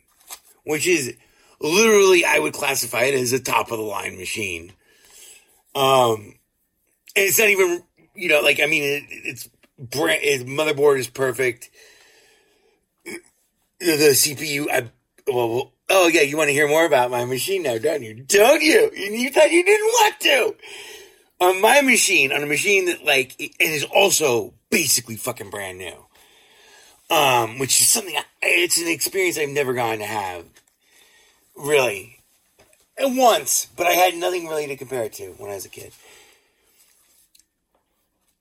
[0.64, 1.16] which is
[1.60, 4.72] literally I would classify it as a top of the line machine.
[5.74, 6.34] Um,
[7.16, 7.82] and it's not even,
[8.14, 9.48] you know, like, I mean, it, it's
[9.78, 11.70] brand, its motherboard is perfect.
[13.04, 13.20] The,
[13.78, 14.90] the CPU, I,
[15.26, 18.14] well, oh yeah, you want to hear more about my machine now, don't you?
[18.14, 18.90] Don't you?
[18.94, 20.56] You thought you didn't want to.
[21.44, 26.06] On my machine, on a machine that like, it is also basically fucking brand new.
[27.10, 30.44] Um, which is something, I, it's an experience I've never gotten to have
[31.54, 32.20] Really.
[32.96, 35.68] at once, but I had nothing really to compare it to when I was a
[35.68, 35.92] kid.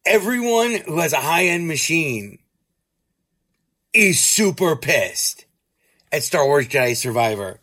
[0.06, 2.40] Everyone who has a high end machine
[3.94, 5.46] is super pissed
[6.12, 7.60] at Star Wars Jedi Survivor.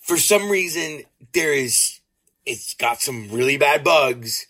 [0.00, 2.00] For some reason, there is,
[2.46, 4.46] it's got some really bad bugs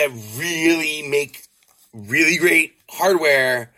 [0.00, 1.46] that really make
[1.92, 3.70] really great hardware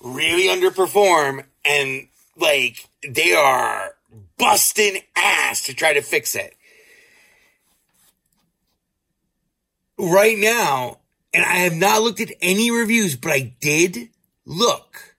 [0.00, 3.90] really underperform and like they are
[4.38, 6.54] busting ass to try to fix it.
[9.98, 10.98] Right now,
[11.34, 14.10] and I have not looked at any reviews, but I did
[14.46, 15.16] look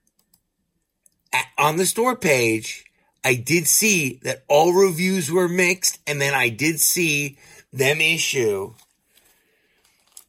[1.32, 2.84] at, on the store page.
[3.22, 7.36] I did see that all reviews were mixed, and then I did see
[7.70, 8.72] them issue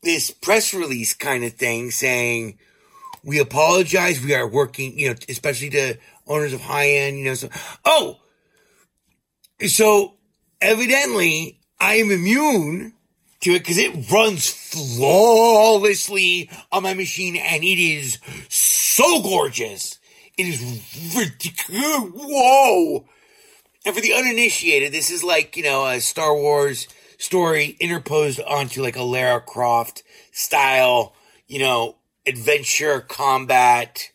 [0.01, 2.57] this press release kind of thing saying,
[3.23, 4.23] we apologize.
[4.23, 7.49] We are working, you know, especially to owners of high end, you know, so,
[7.85, 8.19] oh,
[9.67, 10.15] so
[10.59, 12.93] evidently I am immune
[13.41, 19.99] to it because it runs flawlessly on my machine and it is so gorgeous.
[20.37, 22.11] It is ridiculous.
[22.13, 23.05] Whoa.
[23.85, 26.87] And for the uninitiated, this is like, you know, Star Wars
[27.21, 31.13] story interposed onto like a Lara Croft style,
[31.47, 34.11] you know, adventure combat,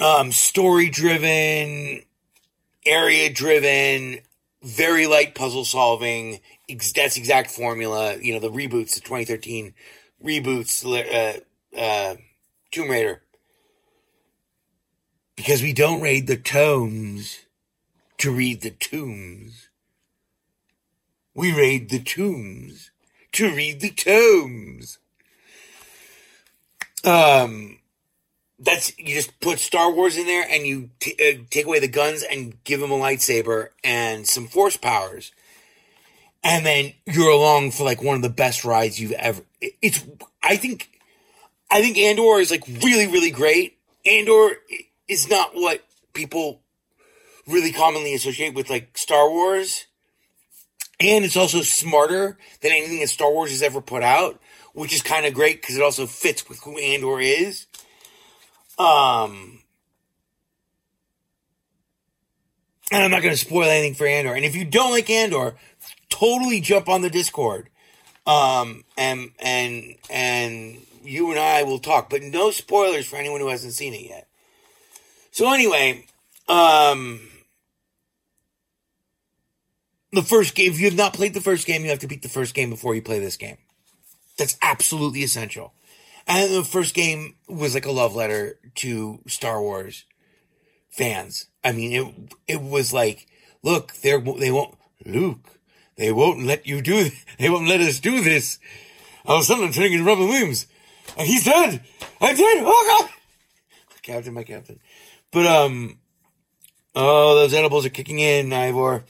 [0.00, 2.02] um, story driven,
[2.84, 4.18] area driven,
[4.62, 6.40] very light puzzle solving.
[6.68, 8.16] That's exact formula.
[8.20, 9.72] You know, the reboots, the 2013
[10.24, 12.16] reboots, uh, uh,
[12.72, 13.22] Tomb Raider.
[15.36, 17.38] Because we don't raid the tomes
[18.18, 19.65] to read the tombs.
[21.36, 22.90] We raid the tombs
[23.32, 24.98] to read the tomes.
[27.04, 27.78] Um,
[28.58, 31.88] that's you just put Star Wars in there and you t- uh, take away the
[31.88, 35.30] guns and give him a lightsaber and some force powers,
[36.42, 39.42] and then you're along for like one of the best rides you've ever.
[39.60, 40.02] It's
[40.42, 40.88] I think
[41.70, 43.76] I think Andor is like really really great.
[44.06, 44.56] Andor
[45.06, 46.62] is not what people
[47.46, 49.84] really commonly associate with like Star Wars.
[50.98, 54.40] And it's also smarter than anything that Star Wars has ever put out,
[54.72, 57.66] which is kind of great because it also fits with who Andor is.
[58.78, 59.60] Um,
[62.90, 64.34] and I'm not going to spoil anything for Andor.
[64.34, 65.56] And if you don't like Andor,
[66.08, 67.68] totally jump on the Discord.
[68.26, 73.48] Um, and, and, and you and I will talk, but no spoilers for anyone who
[73.48, 74.28] hasn't seen it yet.
[75.30, 76.06] So anyway,
[76.48, 77.20] um,
[80.12, 82.22] the first game, if you have not played the first game, you have to beat
[82.22, 83.58] the first game before you play this game.
[84.38, 85.72] That's absolutely essential.
[86.26, 90.04] And the first game was like a love letter to Star Wars
[90.90, 91.46] fans.
[91.62, 93.26] I mean, it, it was like,
[93.62, 95.60] look, they're, they won't, Luke,
[95.96, 98.58] they won't let you do, they won't let us do this.
[99.24, 100.66] All of a sudden I'm turning into Robin Williams.
[101.16, 101.82] And he's dead!
[102.20, 102.62] I'm dead!
[102.64, 103.10] Oh god!
[104.02, 104.80] Captain, my captain.
[105.32, 105.98] But, um,
[106.94, 109.04] oh, those edibles are kicking in, Ivor.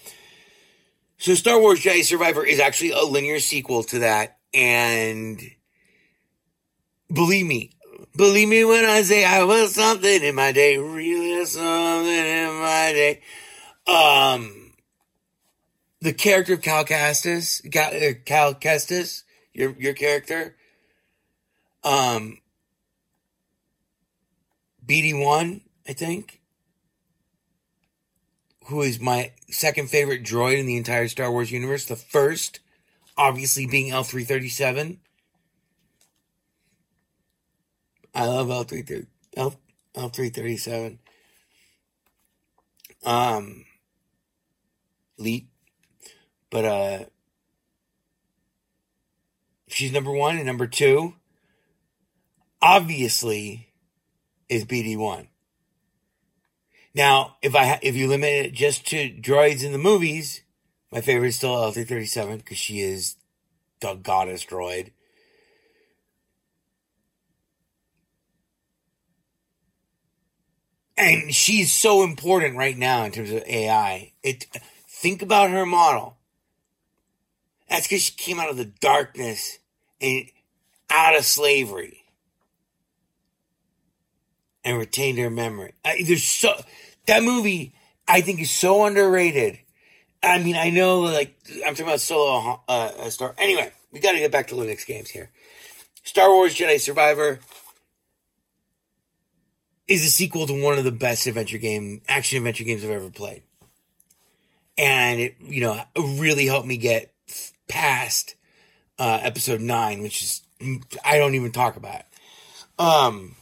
[1.18, 4.38] So Star Wars Jedi Survivor is actually a linear sequel to that.
[4.52, 5.40] And
[7.12, 7.70] believe me,
[8.16, 12.92] believe me when I say I was something in my day, really something in my
[12.92, 13.20] day.
[13.87, 14.72] Um,
[16.00, 19.22] the character of Cal Kestis, uh, Cal Kestis,
[19.55, 20.57] your, your character,
[21.83, 22.38] um,
[24.87, 26.40] BD1, I think,
[28.66, 31.85] who is my second favorite droid in the entire Star Wars universe.
[31.85, 32.61] The first,
[33.16, 34.98] obviously, being L337.
[38.14, 39.55] I love L330, L,
[39.94, 40.98] L337.
[43.05, 43.64] Um,
[45.18, 45.46] Leet.
[46.50, 47.05] But, uh,
[49.68, 51.14] she's number one and number two
[52.62, 53.68] obviously
[54.48, 55.29] is BD1.
[56.96, 60.40] Now, if I if you limit it just to droids in the movies,
[60.90, 63.16] my favorite is still L337 because she is
[63.80, 64.92] the goddess droid.
[70.96, 74.12] And she's so important right now in terms of AI.
[74.22, 74.46] It
[74.88, 76.16] think about her model.
[77.68, 79.59] That's because she came out of the darkness
[80.00, 80.24] and
[80.88, 82.04] out of slavery
[84.64, 85.74] and retained her memory.
[85.85, 86.54] I, there's so
[87.07, 87.75] that movie
[88.09, 89.59] I think is so underrated.
[90.23, 93.35] I mean, I know like I'm talking about solo uh, star.
[93.38, 95.31] Anyway, we got to get back to Linux games here.
[96.03, 97.40] Star Wars Jedi Survivor
[99.88, 103.11] is a sequel to one of the best adventure game action adventure games I've ever
[103.11, 103.42] played,
[104.79, 107.12] and it you know really helped me get
[107.69, 108.35] past
[108.99, 110.42] uh, episode nine, which is
[111.05, 112.03] I don't even talk about.
[112.79, 113.37] Um,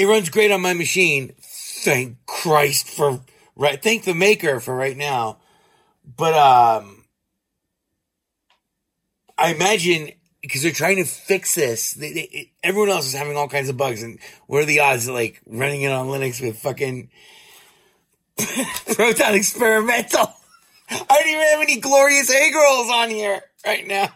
[0.00, 1.34] it runs great on my machine.
[1.42, 3.20] Thank Christ for
[3.54, 3.82] right.
[3.82, 5.36] Thank the maker for right now.
[6.16, 7.04] But um,
[9.36, 11.92] I imagine because they're trying to fix this.
[11.92, 15.06] They, they, everyone else is having all kinds of bugs, and what are the odds
[15.06, 17.10] of like running it on Linux with fucking
[18.94, 20.32] Proton Experimental?
[20.88, 24.08] I don't even have any Glorious Eggrolls on here right now.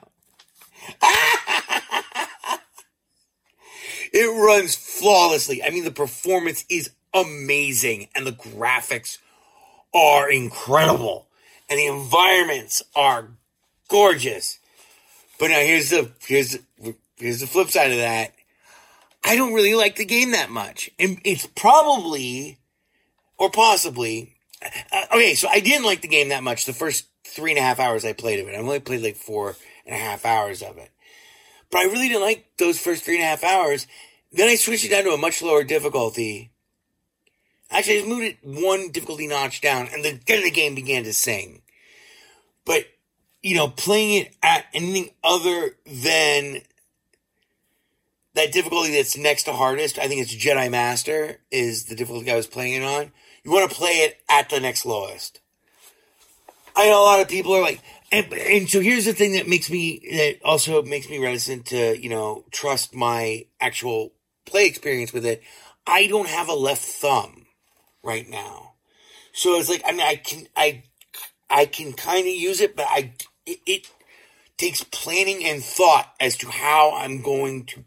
[4.15, 5.61] It runs flawlessly.
[5.61, 9.19] I mean, the performance is amazing and the graphics
[9.93, 11.27] are incredible
[11.69, 13.31] and the environments are
[13.89, 14.61] gorgeous.
[15.41, 18.35] But now here's the here's the, here's the flip side of that.
[19.25, 22.59] I don't really like the game that much, and it's probably
[23.37, 25.35] or possibly uh, okay.
[25.35, 28.05] So I didn't like the game that much the first three and a half hours
[28.05, 28.55] I played of it.
[28.55, 30.91] I only played like four and a half hours of it.
[31.75, 33.89] But I really didn't like those first three and a half hours.
[34.31, 36.53] Then I switched it down to a much lower difficulty.
[37.69, 41.03] Actually, I just moved it one difficulty notch down, and the, then the game began
[41.03, 41.63] to sing.
[42.65, 42.85] But,
[43.43, 46.61] you know, playing it at anything other than
[48.35, 52.37] that difficulty that's next to hardest, I think it's Jedi Master, is the difficulty I
[52.37, 53.11] was playing it on.
[53.43, 55.41] You want to play it at the next lowest.
[56.77, 59.49] I know a lot of people are like, and, and so here's the thing that
[59.49, 64.13] makes me that also makes me reticent to you know trust my actual
[64.45, 65.43] play experience with it.
[65.87, 67.47] I don't have a left thumb
[68.03, 68.75] right now,
[69.33, 70.85] so it's like I mean I can I
[71.49, 73.13] I can kind of use it, but I
[73.47, 73.91] it, it
[74.57, 77.85] takes planning and thought as to how I'm going to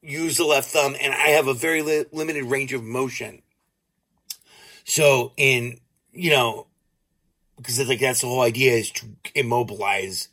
[0.00, 3.42] use the left thumb, and I have a very li- limited range of motion.
[4.84, 5.78] So in
[6.12, 6.66] you know
[7.62, 10.28] because like that's the whole idea is to immobilize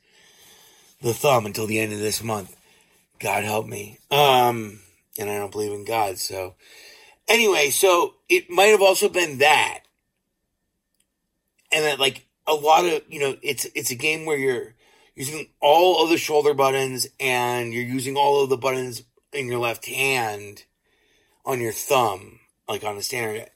[1.01, 2.55] the thumb until the end of this month.
[3.19, 3.99] God help me.
[4.11, 4.79] Um,
[5.17, 6.55] and I don't believe in God, so
[7.29, 9.81] Anyway, so it might have also been that.
[11.71, 14.73] And that like a lot of, you know, it's it's a game where you're
[15.15, 19.59] using all of the shoulder buttons and you're using all of the buttons in your
[19.59, 20.63] left hand
[21.45, 23.47] on your thumb, like on a standard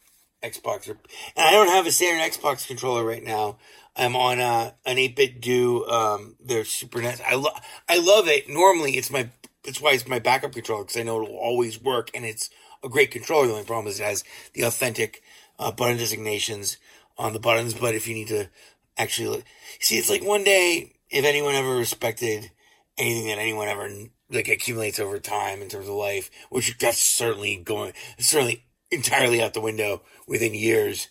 [0.44, 0.90] Xbox.
[0.90, 0.98] and
[1.38, 3.58] I don't have a standard Xbox controller right now.
[3.96, 7.22] I'm on a, an 8BitDo, um, their Super NES.
[7.26, 8.50] I love, I love it.
[8.50, 9.30] Normally it's my,
[9.64, 12.50] it's why it's my backup controller because I know it'll always work and it's
[12.84, 13.48] a great controller.
[13.48, 14.24] The only problem is it has
[14.54, 15.22] the authentic,
[15.60, 16.78] uh, button designations
[17.18, 17.74] on the buttons.
[17.74, 18.50] But if you need to
[18.98, 19.44] actually
[19.80, 22.52] see, it's like one day, if anyone ever respected
[22.98, 23.90] anything that anyone ever
[24.30, 29.54] like accumulates over time in terms of life, which that's certainly going, certainly entirely out
[29.54, 31.08] the window within years.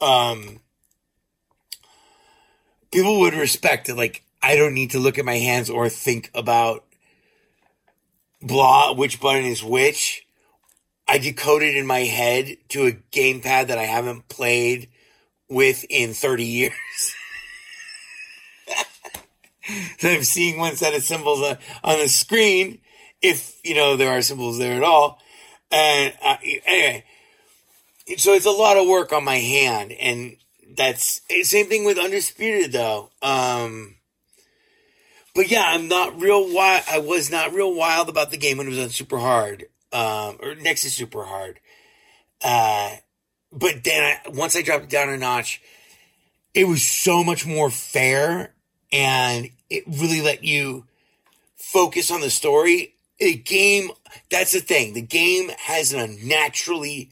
[0.00, 0.60] Um,
[2.92, 6.30] people would respect that, like, I don't need to look at my hands or think
[6.34, 6.84] about
[8.40, 10.26] blah, which button is which.
[11.08, 14.88] I decoded in my head to a gamepad that I haven't played
[15.48, 16.72] with in 30 years.
[19.98, 22.80] so I'm seeing one set of symbols on, on the screen,
[23.22, 25.20] if, you know, there are symbols there at all.
[25.70, 27.04] And uh, anyway,
[28.16, 30.36] so it's a lot of work on my hand, and
[30.76, 33.10] that's same thing with Undisputed though.
[33.22, 33.96] Um,
[35.34, 36.84] but yeah, I'm not real wild.
[36.90, 40.38] I was not real wild about the game when it was on super hard, um,
[40.40, 41.60] or next to super hard.
[42.42, 42.96] Uh,
[43.52, 45.60] but then I, once I dropped it down a notch,
[46.54, 48.54] it was so much more fair,
[48.92, 50.86] and it really let you
[51.56, 52.94] focus on the story.
[53.20, 53.90] A game,
[54.30, 54.92] that's the thing.
[54.92, 57.10] The game has an naturally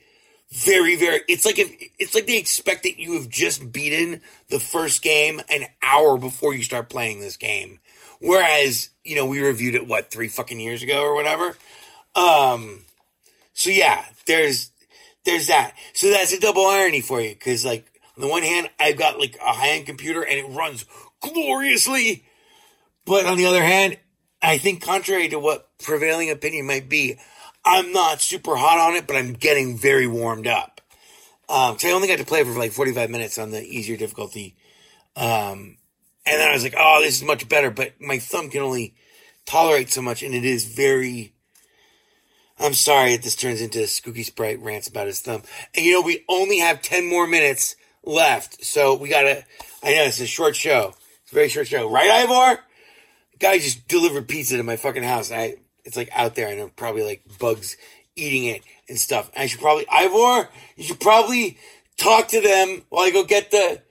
[0.54, 4.60] very, very, it's like if, it's like they expect that you have just beaten the
[4.60, 7.80] first game an hour before you start playing this game.
[8.20, 11.56] Whereas, you know, we reviewed it, what, three fucking years ago or whatever?
[12.14, 12.84] Um,
[13.52, 14.70] so yeah, there's,
[15.24, 15.74] there's that.
[15.92, 17.34] So that's a double irony for you.
[17.34, 20.56] Cause like, on the one hand, I've got like a high end computer and it
[20.56, 20.84] runs
[21.20, 22.24] gloriously.
[23.04, 23.98] But on the other hand,
[24.40, 27.18] I think contrary to what prevailing opinion might be,
[27.64, 30.80] I'm not super hot on it, but I'm getting very warmed up.
[31.48, 34.56] Um, cause I only got to play for like 45 minutes on the easier difficulty.
[35.16, 35.78] Um,
[36.26, 38.94] and then I was like, oh, this is much better, but my thumb can only
[39.46, 41.34] tolerate so much and it is very,
[42.58, 45.42] I'm sorry if this turns into Skooky Sprite rants about his thumb.
[45.74, 48.64] And you know, we only have 10 more minutes left.
[48.64, 49.44] So we gotta,
[49.82, 50.94] I know it's a short show.
[51.22, 51.90] It's a very short show.
[51.90, 52.60] Right, Ivor?
[53.38, 55.30] Guy just delivered pizza to my fucking house.
[55.30, 57.76] I, it's like out there and there probably like bugs
[58.16, 59.30] eating it and stuff.
[59.36, 61.58] I should probably, Ivor, you should probably
[61.96, 63.82] talk to them while I go get the.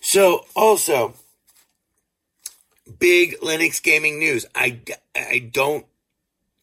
[0.00, 1.14] So also,
[2.98, 4.46] big Linux gaming news.
[4.54, 4.80] I,
[5.14, 5.86] I don't,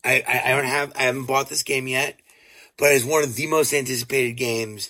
[0.04, 2.18] I, I don't have, I haven't bought this game yet,
[2.78, 4.90] but it's one of the most anticipated games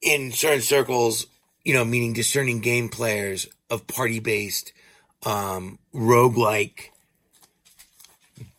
[0.00, 1.26] in certain circles,
[1.64, 4.72] you know, meaning discerning game players of party based,
[5.24, 6.91] um, roguelike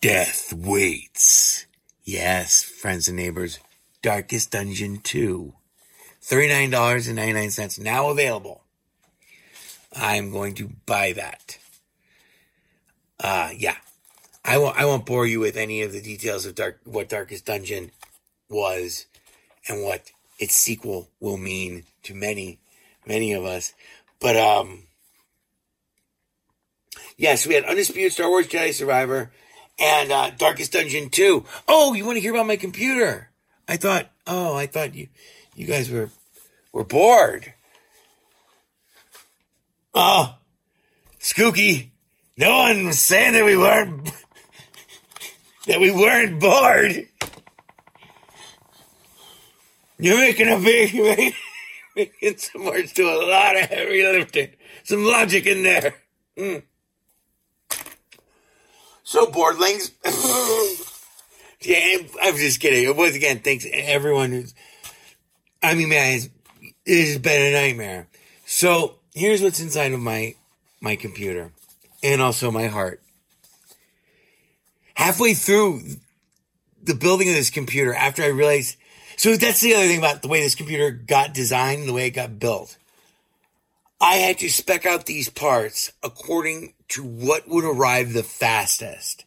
[0.02, 1.66] Death waits.
[2.04, 3.60] Yes, friends and neighbors.
[4.02, 5.54] Darkest Dungeon 2.
[6.22, 8.64] $39.99 now available.
[9.96, 11.58] I'm going to buy that.
[13.20, 13.76] Uh, yeah.
[14.46, 17.46] I won't, I won't bore you with any of the details of Dark, what Darkest
[17.46, 17.92] Dungeon
[18.50, 19.06] was
[19.68, 22.60] and what its sequel will mean to many,
[23.08, 23.74] many of us.
[24.20, 24.84] But, um,
[27.18, 29.32] yes, we had Undisputed Star Wars Jedi Survivor,
[29.84, 31.44] and uh, Darkest Dungeon 2.
[31.68, 33.30] Oh, you want to hear about my computer?
[33.68, 35.08] I thought, oh, I thought you
[35.56, 36.10] you guys were
[36.72, 37.54] were bored.
[39.94, 40.36] Oh,
[41.20, 41.90] Skooky.
[42.36, 44.12] No one was saying that we weren't
[45.68, 47.08] that we weren't bored.
[50.00, 51.34] You're making a big making,
[51.96, 54.50] making some words to a lot of heavy lifting.
[54.84, 55.96] Some logic in there.
[56.38, 56.64] Mm.
[59.14, 59.92] So boardlings.
[61.62, 62.98] yeah, I'm just kidding.
[62.98, 64.56] Once again, thanks everyone who's.
[65.62, 66.20] I mean, man,
[66.84, 68.08] it has been a nightmare.
[68.48, 70.34] So here's what's inside of my
[70.82, 71.52] my computer,
[72.02, 73.04] and also my heart.
[74.96, 75.82] Halfway through
[76.82, 78.78] the building of this computer, after I realized,
[79.16, 82.16] so that's the other thing about the way this computer got designed, the way it
[82.16, 82.80] got built.
[84.04, 89.24] I had to spec out these parts according to what would arrive the fastest.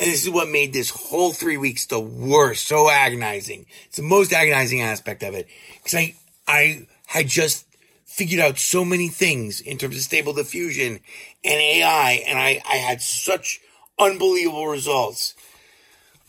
[0.00, 3.66] And this is what made this whole three weeks the worst, so agonizing.
[3.86, 5.46] It's the most agonizing aspect of it.
[5.84, 6.16] Cause I,
[6.48, 7.66] I had just
[8.04, 10.98] figured out so many things in terms of stable diffusion
[11.44, 13.60] and AI, and I, I had such
[13.96, 15.36] unbelievable results.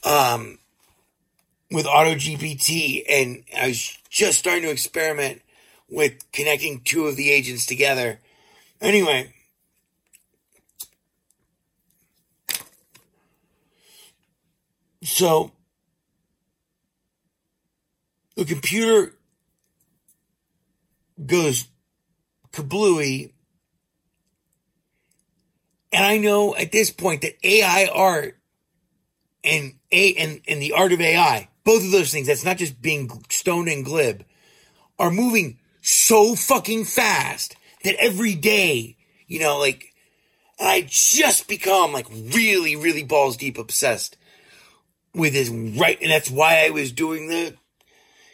[0.03, 0.59] Um,
[1.71, 5.41] with Auto GPT, and I was just starting to experiment
[5.91, 8.19] with connecting two of the agents together.
[8.79, 9.33] Anyway,
[15.03, 15.51] so
[18.35, 19.13] the computer
[21.23, 21.67] goes
[22.51, 23.33] kablooey.
[25.93, 28.37] And I know at this point that AI art
[29.43, 32.81] and a and, and the art of AI, both of those things, that's not just
[32.81, 34.23] being stoned and glib,
[34.97, 38.95] are moving so fucking fast that every day,
[39.27, 39.93] you know, like
[40.59, 44.17] I just become like really, really balls deep obsessed
[45.13, 47.55] with his right, and that's why I was doing the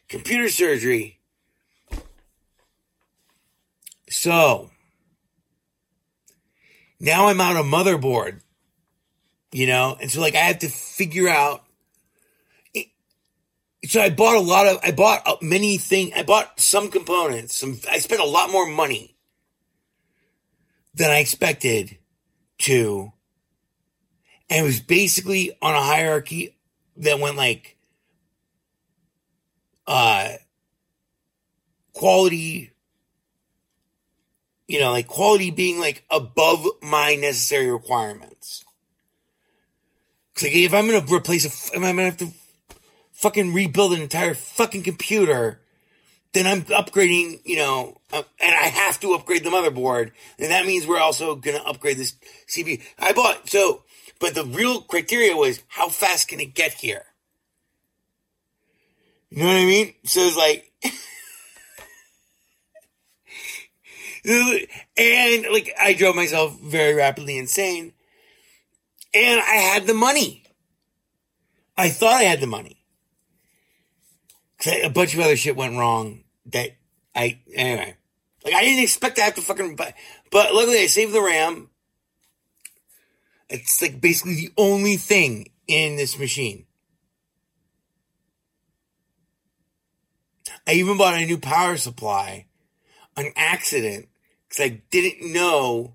[0.10, 1.20] computer surgery.
[4.10, 4.70] So
[7.00, 8.42] now I'm out of motherboard,
[9.52, 11.64] you know, and so like I have to figure out.
[13.88, 17.80] So I bought a lot of, I bought many things, I bought some components, some,
[17.90, 19.16] I spent a lot more money
[20.94, 21.98] than I expected
[22.60, 23.14] to.
[24.50, 26.58] And it was basically on a hierarchy
[26.98, 27.78] that went like,
[29.86, 30.34] uh,
[31.94, 32.74] quality,
[34.68, 38.66] you know, like quality being like above my necessary requirements.
[40.36, 42.34] Cause like if I'm gonna replace a, I'm gonna have to
[43.18, 45.60] fucking rebuild an entire fucking computer,
[46.34, 50.68] then I'm upgrading, you know, uh, and I have to upgrade the motherboard, and that
[50.68, 52.14] means we're also gonna upgrade this
[52.48, 52.80] CPU.
[53.00, 53.82] I bought so,
[54.20, 57.06] but the real criteria was how fast can it get here?
[59.32, 59.96] You know what I mean?
[60.04, 60.72] So it's like,
[64.96, 67.94] and like I drove myself very rapidly insane,
[69.12, 70.44] and I had the money.
[71.76, 72.77] I thought I had the money.
[74.66, 76.72] A bunch of other shit went wrong that
[77.16, 77.96] I, anyway.
[78.44, 79.94] Like I didn't expect to have to fucking, but,
[80.32, 81.70] but luckily I saved the RAM.
[83.50, 86.66] It's like basically the only thing in this machine.
[90.66, 92.48] I even bought a new power supply
[93.16, 94.10] on accident
[94.48, 95.94] because I didn't know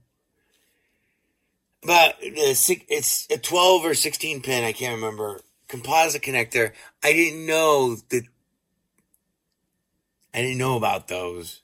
[1.83, 6.73] but the it's a 12 or 16 pin, I can't remember, composite connector.
[7.03, 8.25] I didn't know that
[10.35, 11.61] I didn't know about those.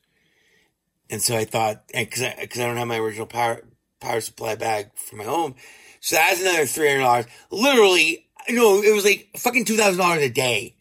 [1.10, 3.62] And so I thought, because I, cause I don't have my original power
[4.00, 5.54] power supply bag for my home,
[6.00, 7.26] so that's another three hundred dollars.
[7.50, 10.74] Literally, no, it was like fucking two thousand dollars a day.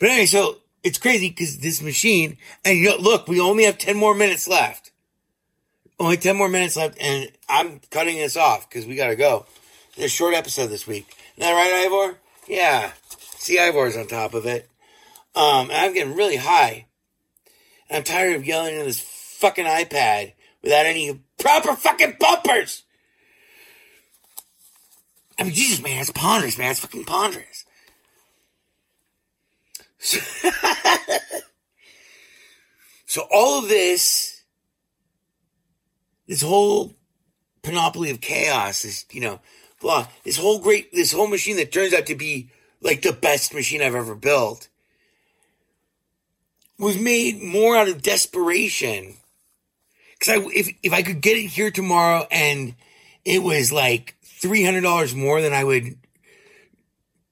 [0.00, 3.76] But anyway, so it's crazy because this machine, and you know, look, we only have
[3.76, 4.90] ten more minutes left.
[6.00, 9.46] Only ten more minutes left, and I'm cutting this off because we gotta go.
[9.96, 11.08] It's a short episode this week.
[11.36, 12.18] Is that right, Ivor?
[12.48, 12.92] Yeah.
[13.18, 14.68] See, Ivor's on top of it.
[15.34, 16.85] Um, and I'm getting really high.
[17.90, 20.32] I'm tired of yelling at this fucking iPad
[20.62, 22.82] without any proper fucking bumpers.
[25.38, 26.70] I mean, Jesus, man, it's ponderous, man.
[26.70, 27.64] It's fucking ponderous.
[29.98, 30.18] So,
[33.06, 34.42] so all of this,
[36.26, 36.94] this whole
[37.62, 39.40] panoply of chaos is, you know,
[39.80, 43.54] blah, this whole great, this whole machine that turns out to be like the best
[43.54, 44.68] machine I've ever built
[46.78, 49.14] was made more out of desperation.
[50.20, 52.74] Cause I, if, if I could get it here tomorrow and
[53.24, 55.96] it was like $300 more than I would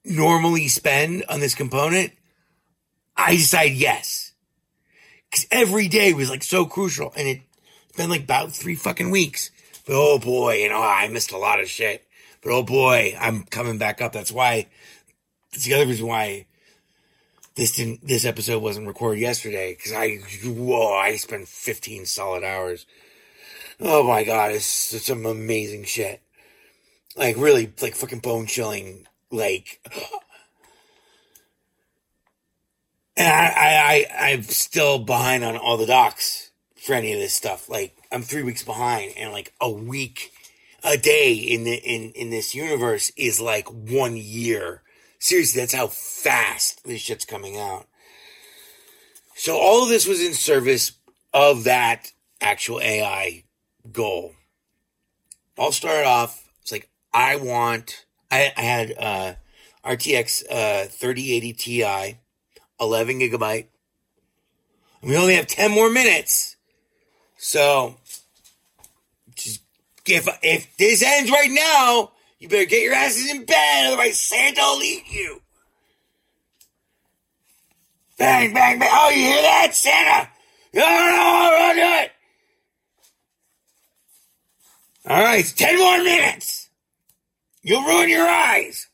[0.04, 2.12] normally spend on this component,
[3.16, 4.32] I decide yes.
[5.30, 9.50] Cause every day was like so crucial and it's been like about three fucking weeks.
[9.86, 12.06] But oh boy, you know, I missed a lot of shit.
[12.42, 14.12] But oh boy, I'm coming back up.
[14.12, 14.66] That's why,
[15.52, 16.46] that's the other reason why
[17.56, 22.86] this didn't, this episode wasn't recorded yesterday because I, whoa, I spent 15 solid hours.
[23.80, 26.20] Oh my God, it's, it's some amazing shit.
[27.16, 29.80] Like really, like fucking bone chilling, like,
[33.16, 37.34] and I, I, I, I'm still behind on all the docs for any of this
[37.34, 37.68] stuff.
[37.68, 40.32] Like I'm three weeks behind and like a week,
[40.82, 44.82] a day in the, in, in this universe is like one year
[45.24, 47.86] Seriously, that's how fast this shit's coming out.
[49.34, 50.92] So all of this was in service
[51.32, 52.12] of that
[52.42, 53.44] actual AI
[53.90, 54.34] goal.
[55.58, 56.46] I'll start off.
[56.60, 58.04] It's like I want.
[58.30, 59.34] I, I had uh,
[59.82, 62.18] RTX uh, 3080 Ti,
[62.78, 63.68] 11 gigabyte.
[65.02, 66.56] We only have 10 more minutes,
[67.38, 67.96] so
[69.34, 69.62] just
[70.04, 72.10] if if this ends right now,
[72.44, 75.40] you better get your asses in bed, otherwise Santa will eat you.
[78.18, 78.90] Bang, bang, bang.
[78.92, 80.28] Oh, you hear that, Santa?
[80.74, 82.12] No, no, no, don't do it.
[85.06, 86.68] All right, 10 more minutes.
[87.62, 88.88] You'll ruin your eyes.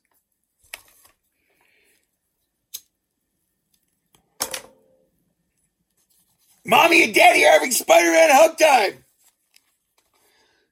[6.64, 9.05] Mommy and Daddy are having Spider-Man hug time.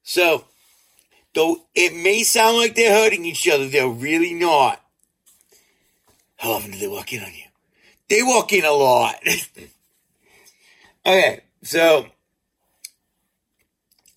[0.04, 0.44] So,
[1.34, 4.82] though it may sound like they're hurting each other, they're really not.
[6.36, 7.44] How often do they walk in on you?
[8.08, 9.16] They walk in a lot.
[11.06, 12.06] okay, so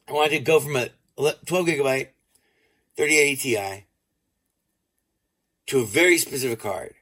[0.08, 2.10] I wanted to go from a 12 gigabyte
[2.98, 3.86] 3080 Ti
[5.68, 6.94] to a very specific card,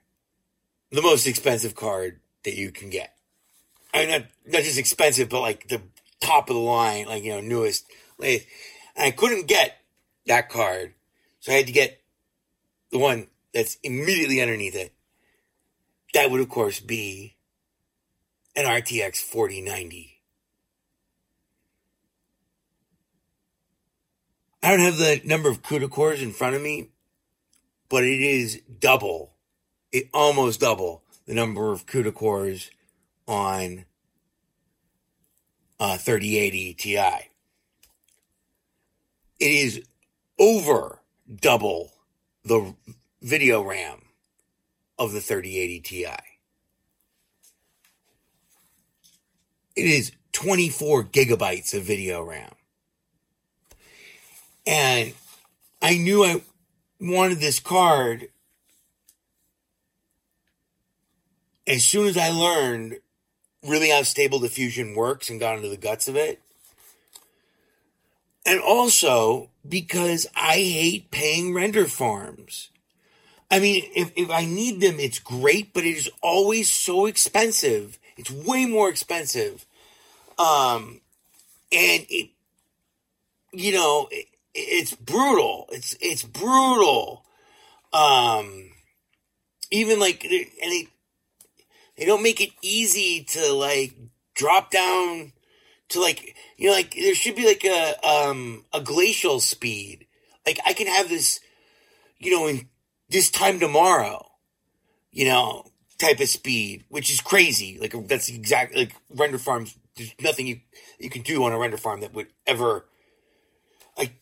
[0.91, 3.15] the most expensive card that you can get.
[3.93, 5.81] I mean, not, not just expensive, but like the
[6.21, 7.85] top of the line, like, you know, newest.
[8.23, 8.41] And
[8.95, 9.78] I couldn't get
[10.29, 10.93] that card.
[11.41, 12.01] So I had to get
[12.91, 14.93] the one that's immediately underneath it.
[16.13, 17.35] That would, of course, be
[18.55, 20.21] an RTX 4090.
[24.61, 26.89] I don't have the number of CUDA cores in front of me,
[27.89, 29.33] but it is double,
[29.91, 32.69] it almost double the number of CUDA cores
[33.27, 33.85] on
[35.79, 36.97] uh, 3080 Ti.
[39.39, 39.81] It is
[40.39, 40.99] over
[41.41, 41.91] double
[42.43, 42.73] the
[43.21, 43.99] video RAM
[44.97, 46.05] of the 3080 Ti.
[49.75, 52.51] It is 24 gigabytes of video RAM.
[54.65, 55.13] And
[55.81, 56.41] I knew I
[56.99, 58.29] wanted this card
[61.65, 62.97] as soon as I learned
[63.65, 66.41] really how stable diffusion works and got into the guts of it.
[68.45, 72.69] And also because I hate paying render farms.
[73.51, 77.97] I mean, if, if I need them, it's great, but it is always so expensive.
[78.17, 79.65] It's way more expensive.
[80.37, 81.01] Um,
[81.71, 82.29] and it,
[83.51, 85.67] you know, it, it's brutal.
[85.71, 87.23] It's, it's brutal.
[87.91, 88.71] Um,
[89.71, 90.87] even like, and they,
[91.97, 93.95] they don't make it easy to like
[94.35, 95.33] drop down
[95.89, 100.05] to like, you know, like there should be like a, um, a glacial speed.
[100.45, 101.39] Like I can have this,
[102.17, 102.69] you know, in
[103.09, 104.25] this time tomorrow,
[105.11, 105.65] you know,
[105.99, 107.77] type of speed, which is crazy.
[107.79, 109.77] Like that's exactly like render farms.
[109.95, 110.61] There's nothing you
[110.97, 112.85] you can do on a render farm that would ever
[113.97, 114.13] like.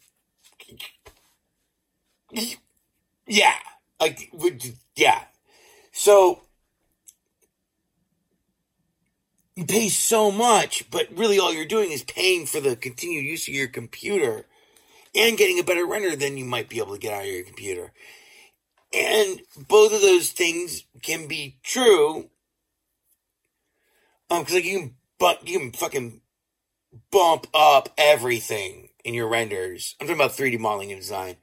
[3.27, 3.53] Yeah,
[3.99, 4.63] like would
[4.95, 5.25] yeah.
[5.91, 6.41] So
[9.57, 13.47] you pay so much, but really all you're doing is paying for the continued use
[13.47, 14.45] of your computer
[15.15, 17.43] and getting a better render than you might be able to get out of your
[17.43, 17.91] computer.
[18.93, 22.29] And both of those things can be true.
[24.29, 26.21] Um, cause like you can, but you can fucking
[27.09, 29.95] bump up everything in your renders.
[29.99, 31.37] I'm talking about 3D modeling and design.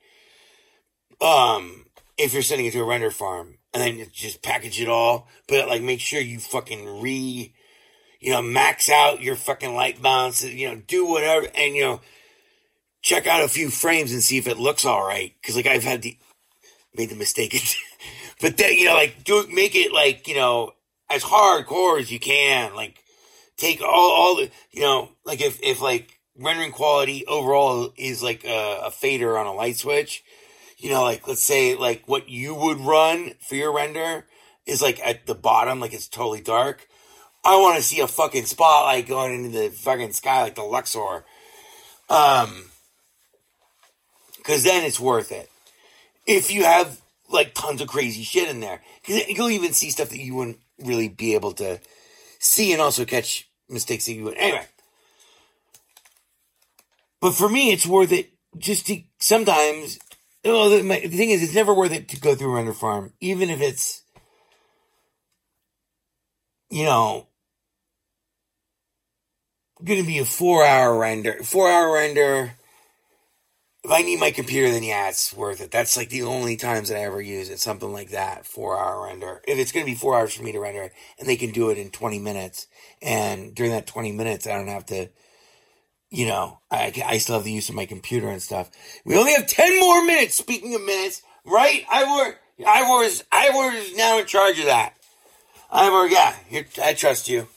[1.20, 1.86] Um,
[2.16, 5.66] if you're sending it to a render farm and then just package it all, but
[5.66, 7.52] like make sure you fucking re,
[8.24, 12.00] you know, max out your fucking light balance, you know, do whatever, and you know,
[13.02, 15.34] check out a few frames and see if it looks all right.
[15.42, 16.16] Cause like I've had the,
[16.94, 17.54] made the mistake.
[18.40, 20.72] but then, you know, like do make it like, you know,
[21.10, 22.74] as hardcore as you can.
[22.74, 22.98] Like
[23.58, 28.42] take all, all the, you know, like if, if like rendering quality overall is like
[28.46, 30.24] a, a fader on a light switch,
[30.78, 34.24] you know, like let's say like what you would run for your render
[34.64, 36.88] is like at the bottom, like it's totally dark.
[37.44, 41.24] I want to see a fucking spotlight going into the fucking sky like the Luxor.
[42.08, 42.70] Um,
[44.42, 45.50] cause then it's worth it
[46.26, 48.80] if you have like tons of crazy shit in there.
[49.00, 51.80] Because you'll even see stuff that you wouldn't really be able to
[52.38, 54.36] see and also catch mistakes that you would.
[54.36, 54.66] Anyway.
[57.20, 59.98] But for me, it's worth it just to sometimes.
[60.46, 63.14] Oh, the, my, the thing is, it's never worth it to go through render farm,
[63.18, 64.02] even if it's,
[66.68, 67.28] you know,
[69.82, 71.42] going to be a four hour render.
[71.42, 72.54] Four hour render
[73.84, 75.70] if I need my computer, then yeah, it's worth it.
[75.70, 77.60] That's like the only times that I ever use it.
[77.60, 79.42] Something like that, four hour render.
[79.46, 81.50] If it's going to be four hours for me to render it, and they can
[81.50, 82.66] do it in 20 minutes,
[83.02, 85.10] and during that 20 minutes, I don't have to,
[86.08, 88.70] you know, I, I still have the use of my computer and stuff.
[89.04, 90.36] We only have 10 more minutes.
[90.36, 91.84] Speaking of minutes, right?
[91.90, 94.94] Ivor, Ivor's, Ivor's now in charge of that.
[95.70, 96.34] Ivor, yeah,
[96.82, 97.48] I trust you.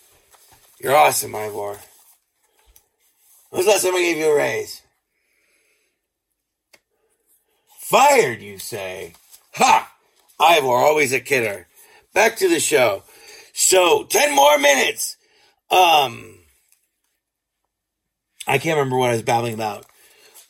[0.81, 1.79] You're awesome, Ivor.
[3.49, 4.81] When's the last time I gave you a raise?
[7.79, 9.13] Fired, you say?
[9.55, 9.93] Ha!
[10.39, 11.67] I were always a kidder.
[12.13, 13.03] Back to the show.
[13.53, 15.17] So, 10 more minutes.
[15.71, 16.39] Um,
[18.45, 19.85] I can't remember what I was babbling about.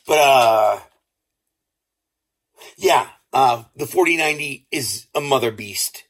[0.06, 0.80] But, uh,
[2.76, 6.04] yeah, uh, the 4090 is a mother beast.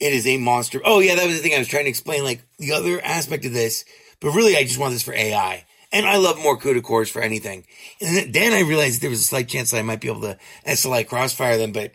[0.00, 0.80] It is a monster.
[0.84, 3.44] Oh, yeah, that was the thing I was trying to explain, like, the other aspect
[3.44, 3.84] of this.
[4.24, 5.66] But really, I just want this for AI.
[5.92, 7.66] And I love more CUDA cores for anything.
[8.00, 10.38] And then I realized there was a slight chance that I might be able to
[10.66, 11.92] SLI crossfire them, but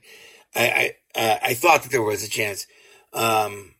[0.55, 2.67] I, I, uh, I thought that there was a chance.
[3.13, 3.73] Um,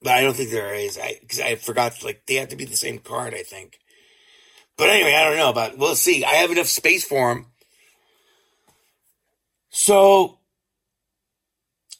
[0.00, 0.96] but I don't think there is.
[0.96, 3.78] I, cause I forgot, like, they have to be the same card, I think.
[4.78, 6.24] But anyway, I don't know about, we'll see.
[6.24, 7.48] I have enough space for them.
[9.68, 10.38] So,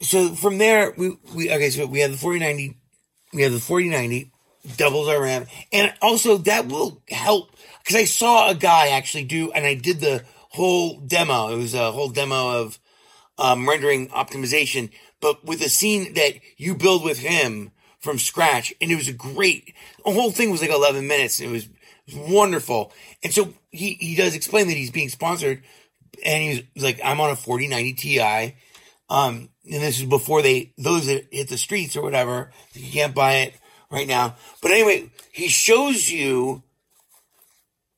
[0.00, 2.78] so from there, we, we, okay, so we have the 4090,
[3.34, 4.32] we have the 4090,
[4.76, 5.46] doubles our RAM.
[5.72, 7.50] And also that will help,
[7.84, 11.48] cause I saw a guy actually do, and I did the whole demo.
[11.48, 12.78] It was a whole demo of,
[13.38, 14.90] um, rendering optimization,
[15.20, 18.74] but with a scene that you build with him from scratch.
[18.80, 21.40] And it was a great, the whole thing was like 11 minutes.
[21.40, 21.64] It was,
[22.06, 22.92] it was wonderful.
[23.22, 25.62] And so he, he does explain that he's being sponsored
[26.24, 28.56] and he was like, I'm on a 4090 Ti.
[29.08, 32.52] Um, and this is before they, those that hit the streets or whatever.
[32.72, 33.54] You can't buy it
[33.90, 34.36] right now.
[34.62, 36.62] But anyway, he shows you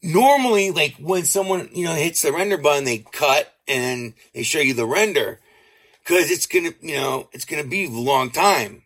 [0.03, 4.61] normally like when someone, you know, hits the render button, they cut and they show
[4.61, 5.38] you the render
[6.05, 8.82] because it's going to, you know, it's going to be a long time.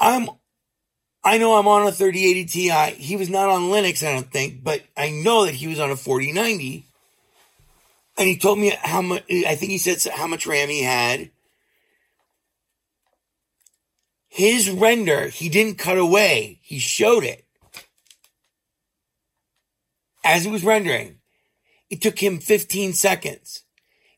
[0.00, 0.28] I'm,
[1.22, 2.70] I know I'm on a 3080 Ti.
[3.00, 5.90] He was not on Linux, I don't think, but I know that he was on
[5.90, 6.86] a 4090.
[8.18, 11.30] And he told me how much, I think he said how much RAM he had.
[14.34, 16.58] His render, he didn't cut away.
[16.62, 17.44] He showed it.
[20.24, 21.18] As he was rendering.
[21.90, 23.64] It took him 15 seconds.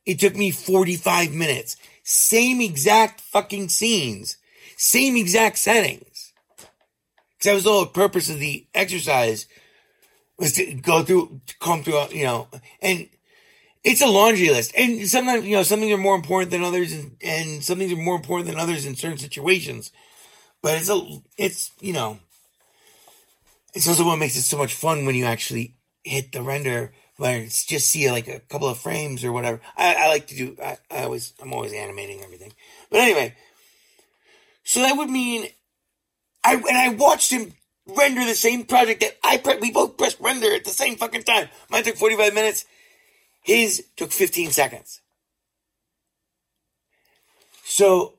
[0.06, 1.76] It took me 45 minutes.
[2.04, 4.36] Same exact fucking scenes.
[4.76, 6.32] Same exact settings.
[6.58, 9.46] Cause that was the whole purpose of the exercise
[10.38, 12.46] was to go through, to come through, you know,
[12.80, 13.08] and
[13.82, 14.72] it's a laundry list.
[14.78, 17.92] And sometimes, you know, some things are more important than others and, and some things
[17.92, 19.90] are more important than others in certain situations.
[20.64, 20.98] But it's a,
[21.36, 22.20] it's, you know,
[23.74, 27.38] it's also what makes it so much fun when you actually hit the render where
[27.38, 29.60] it's just see like a couple of frames or whatever.
[29.76, 32.54] I, I like to do, I, I always, I'm always animating everything.
[32.90, 33.36] But anyway,
[34.62, 35.48] so that would mean
[36.42, 37.52] I, and I watched him
[37.86, 41.24] render the same project that I, pre- we both pressed render at the same fucking
[41.24, 41.50] time.
[41.68, 42.64] Mine took 45 minutes.
[43.42, 45.02] His took 15 seconds.
[47.64, 48.14] So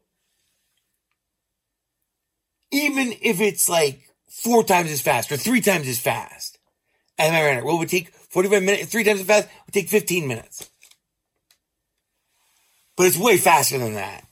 [2.75, 6.59] even if it's like four times as fast or three times as fast
[7.17, 9.87] as my render, well, it would take 45 minutes, three times as fast, would take
[9.87, 10.69] 15 minutes.
[12.97, 14.25] But it's way faster than that.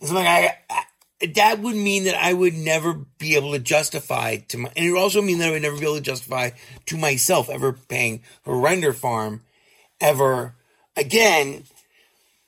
[0.00, 0.84] And so like, I, I,
[1.34, 4.92] that would mean that I would never be able to justify to my, and it
[4.92, 6.50] would also mean that I would never be able to justify
[6.86, 9.40] to myself ever paying for render farm
[10.00, 10.54] ever
[10.94, 11.64] again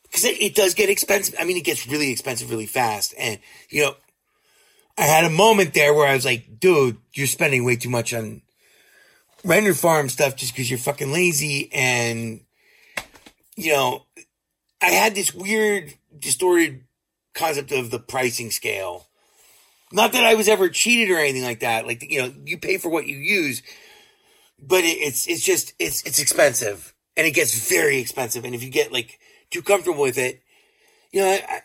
[0.02, 1.34] because it, it, does get expensive.
[1.38, 3.14] I mean, it gets really expensive really fast.
[3.18, 3.38] And,
[3.70, 3.94] you know,
[5.00, 8.12] I had a moment there where I was like, dude, you're spending way too much
[8.12, 8.42] on
[9.42, 11.70] render farm stuff just because you're fucking lazy.
[11.72, 12.42] And,
[13.56, 14.04] you know,
[14.82, 16.84] I had this weird, distorted
[17.32, 19.06] concept of the pricing scale.
[19.90, 21.86] Not that I was ever cheated or anything like that.
[21.86, 23.62] Like, you know, you pay for what you use,
[24.58, 28.44] but it's, it's just, it's, it's expensive and it gets very expensive.
[28.44, 29.18] And if you get like
[29.50, 30.42] too comfortable with it,
[31.10, 31.62] you know, I,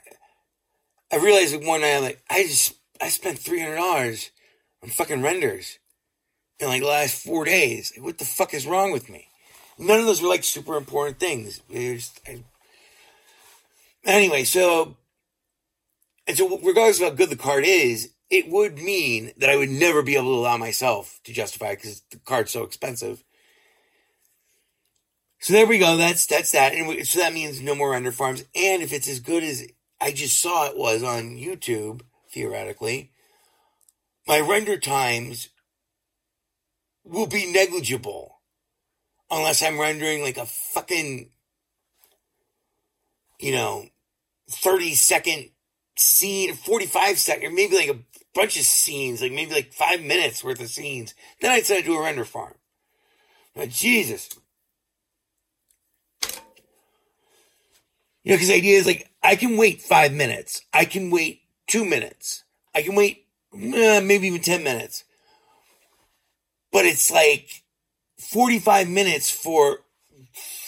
[1.11, 4.29] I, realized one night, I'm like, I just, I spent $300
[4.83, 5.79] on fucking renders
[6.59, 7.93] in like the last four days.
[7.95, 9.27] Like, what the fuck is wrong with me?
[9.77, 11.61] None of those were like super important things.
[11.71, 12.43] Just, I...
[14.05, 14.97] Anyway, so,
[16.27, 19.69] and so regardless of how good the card is, it would mean that I would
[19.69, 23.23] never be able to allow myself to justify because the card's so expensive.
[25.39, 25.97] So there we go.
[25.97, 26.73] That's that's that.
[26.73, 28.45] And so that means no more render farms.
[28.55, 29.67] And if it's as good as
[30.01, 32.01] I just saw it was on YouTube,
[32.35, 33.11] theoretically,
[34.27, 35.49] my render times
[37.03, 38.41] will be negligible
[39.31, 41.29] unless I'm rendering like a fucking,
[43.39, 43.85] you know,
[44.49, 45.49] 30 second
[45.97, 47.99] scene, 45 second, maybe like a
[48.35, 51.15] bunch of scenes, like maybe like five minutes worth of scenes.
[51.41, 52.55] Then I'd say it to a render farm.
[53.55, 54.29] But Jesus.
[58.23, 60.61] You know, because the idea is like, I can wait five minutes.
[60.73, 62.43] I can wait two minutes.
[62.73, 65.03] I can wait uh, maybe even 10 minutes.
[66.71, 67.63] But it's like
[68.17, 69.79] 45 minutes for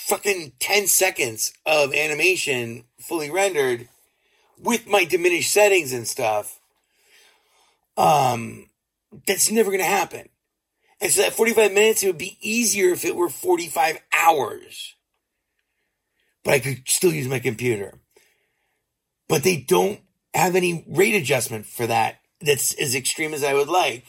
[0.08, 3.90] fucking 10 seconds of animation fully rendered
[4.58, 6.60] with my diminished settings and stuff,
[7.98, 8.70] um,
[9.26, 10.30] that's never going to happen.
[11.00, 14.96] And so that 45 minutes, it would be easier if it were 45 hours.
[16.44, 18.00] But I could still use my computer.
[19.28, 20.00] But they don't
[20.38, 24.06] have any rate adjustment for that that's as extreme as I would like.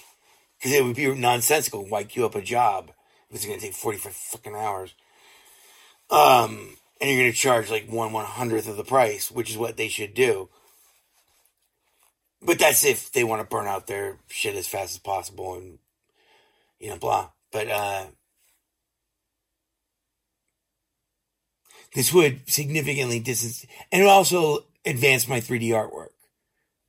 [0.58, 1.86] Because it would be nonsensical.
[1.86, 2.90] Why queue up a job
[3.30, 4.92] if it's going to take 45 fucking hours?
[6.10, 9.56] Um, and you're going to charge like one one hundredth of the price, which is
[9.56, 10.48] what they should do.
[12.42, 15.78] But that's if they want to burn out their shit as fast as possible and
[16.80, 17.30] you know, blah.
[17.52, 18.04] But uh,
[21.94, 26.10] this would significantly distance and it also advance my 3D artwork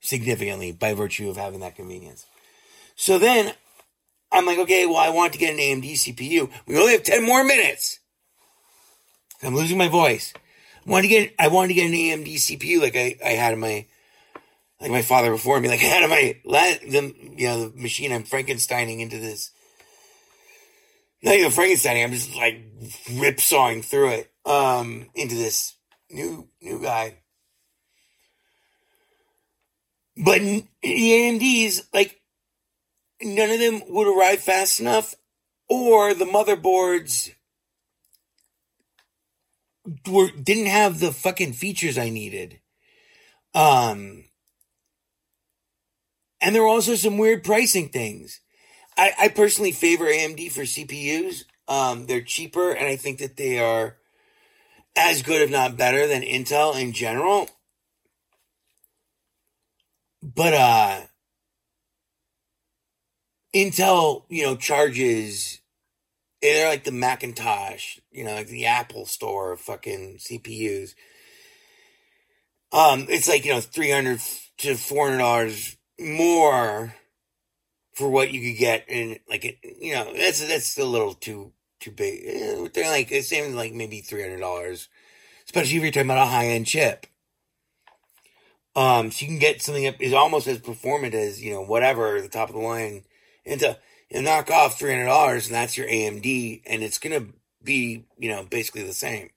[0.00, 2.26] significantly by virtue of having that convenience.
[2.96, 3.54] So then
[4.32, 6.50] I'm like, okay, well, I want to get an AMD CPU.
[6.66, 8.00] We only have 10 more minutes.
[9.42, 10.32] I'm losing my voice.
[10.86, 13.54] I wanted to get, I wanted to get an AMD CPU like I, I had
[13.54, 13.86] in my,
[14.80, 18.12] like my father before me, like I had in my, the, you know, the machine
[18.12, 19.50] I'm Frankensteining into this
[21.22, 22.02] not even Frankenstein.
[22.02, 22.62] I'm just like
[23.12, 25.76] rip sawing through it um, into this
[26.10, 27.19] new new guy.
[30.22, 32.20] But the AMDs, like,
[33.22, 35.14] none of them would arrive fast enough,
[35.68, 37.32] or the motherboards
[40.08, 42.60] were didn't have the fucking features I needed.
[43.54, 44.24] Um,
[46.40, 48.40] and there were also some weird pricing things.
[48.96, 51.44] I, I personally favor AMD for CPUs.
[51.68, 53.96] Um, they're cheaper, and I think that they are
[54.96, 57.48] as good, if not better, than Intel in general.
[60.22, 61.00] But uh,
[63.54, 65.60] Intel, you know, charges.
[66.42, 70.94] They're like the Macintosh, you know, like the Apple Store of fucking CPUs.
[72.72, 74.20] Um, it's like you know, three hundred
[74.58, 76.94] to four hundred dollars more
[77.94, 81.52] for what you could get in like it you know that's that's a little too
[81.80, 82.22] too big.
[82.24, 84.88] Eh, they're like it's even like maybe three hundred dollars,
[85.46, 87.06] especially if you're talking about a high end chip.
[88.80, 92.20] Um, so you can get something that is almost as performant as you know whatever
[92.22, 93.04] the top of the line,
[93.44, 93.76] and to
[94.08, 97.26] you know, knock off three hundred dollars, and that's your AMD, and it's gonna
[97.62, 99.28] be you know basically the same,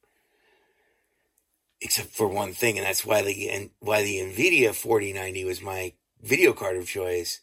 [1.82, 5.62] except for one thing, and that's why the and why the Nvidia forty ninety was
[5.62, 5.92] my
[6.22, 7.42] video card of choice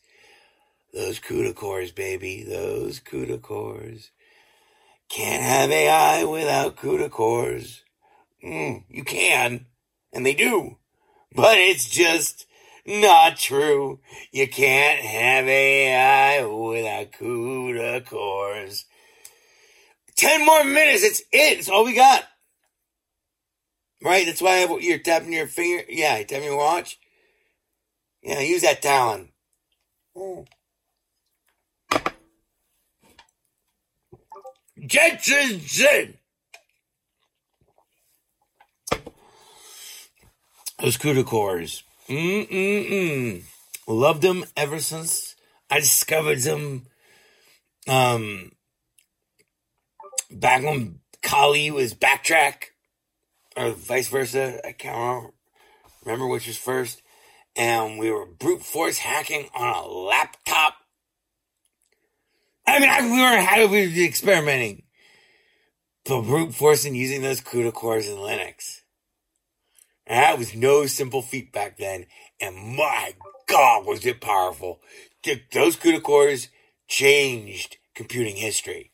[0.93, 2.43] those CUDA cores, baby.
[2.43, 4.11] Those CUDA cores.
[5.09, 7.85] Can't have AI without CUDA cores.
[8.45, 9.67] Mm, you can,
[10.13, 10.79] and they do.
[11.35, 12.47] But it's just
[12.87, 14.01] not true.
[14.33, 18.87] You can't have AI without CUDA cores.
[20.17, 21.05] Ten more minutes.
[21.05, 21.59] It's it.
[21.59, 22.25] It's all we got.
[24.03, 24.27] Right?
[24.27, 25.85] That's why you're tapping your finger.
[25.89, 26.99] Yeah, tapping your watch.
[28.23, 29.31] Yeah, use that talon.
[30.17, 30.47] Mm.
[34.87, 36.15] Jensen Zin.
[40.83, 41.83] Those CUDA cores.
[42.09, 43.43] Mm-mm-mm.
[43.87, 45.37] Loved them ever since
[45.71, 46.87] I discovered them.
[47.89, 48.53] Um,
[50.31, 52.71] back when Kali was BackTrack,
[53.57, 54.61] or vice versa.
[54.67, 55.33] I can't
[56.05, 57.03] remember which was first.
[57.57, 60.75] And we were brute force hacking on a laptop
[62.71, 64.85] I mean, I, we were how we were experimenting,
[66.05, 68.80] but brute force forcing using those CUDA cores in Linux.
[70.07, 72.07] And that was no simple feat back then,
[72.41, 73.15] and my
[73.47, 74.81] God, was it powerful!
[75.53, 76.49] Those CUDA cores
[76.89, 78.93] changed computing history,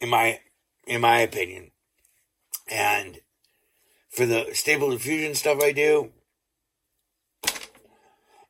[0.00, 0.40] in my
[0.86, 1.72] in my opinion.
[2.70, 3.20] And
[4.10, 6.12] for the stable diffusion stuff I do,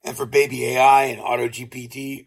[0.04, 2.26] and for baby AI and auto GPT,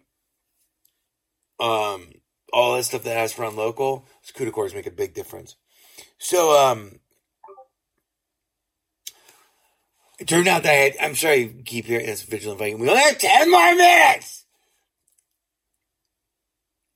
[1.60, 2.12] um,
[2.52, 5.56] all that stuff that has to run local, CUDA cores make a big difference.
[6.18, 7.00] So, um,
[10.24, 12.80] it turned out that I had, I'm sorry, keep hearing this vigilant Viking.
[12.80, 14.46] We only have 10 more minutes!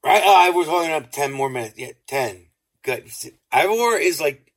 [0.01, 0.21] Right?
[0.23, 1.77] Oh, I was holding up 10 more minutes.
[1.77, 2.45] Yeah, 10.
[2.83, 3.11] Good.
[3.51, 4.53] Ivor is like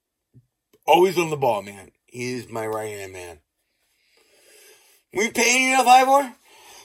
[0.87, 1.91] always on the ball, man.
[2.07, 3.41] He's my right hand man.
[5.13, 6.33] We paying enough, Ivor?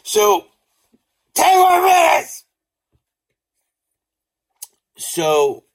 [0.01, 0.47] So,
[1.35, 2.45] 10 more minutes!
[4.97, 5.65] So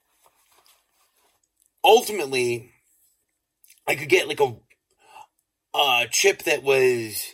[1.81, 2.73] ultimately,
[3.87, 4.57] I could get like a
[5.73, 7.33] a chip that was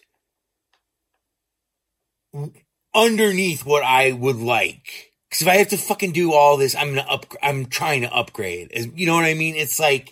[2.93, 5.13] underneath what I would like.
[5.29, 7.25] Because if I have to fucking do all this, I'm gonna up.
[7.43, 8.71] I'm trying to upgrade.
[8.95, 9.55] You know what I mean?
[9.55, 10.11] It's like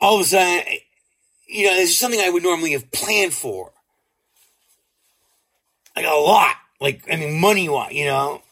[0.00, 0.78] all of a sudden, eh,
[1.46, 3.72] you know, this is something I would normally have planned for.
[5.94, 6.56] Like a lot.
[6.80, 8.42] Like, I mean, money wise, you know?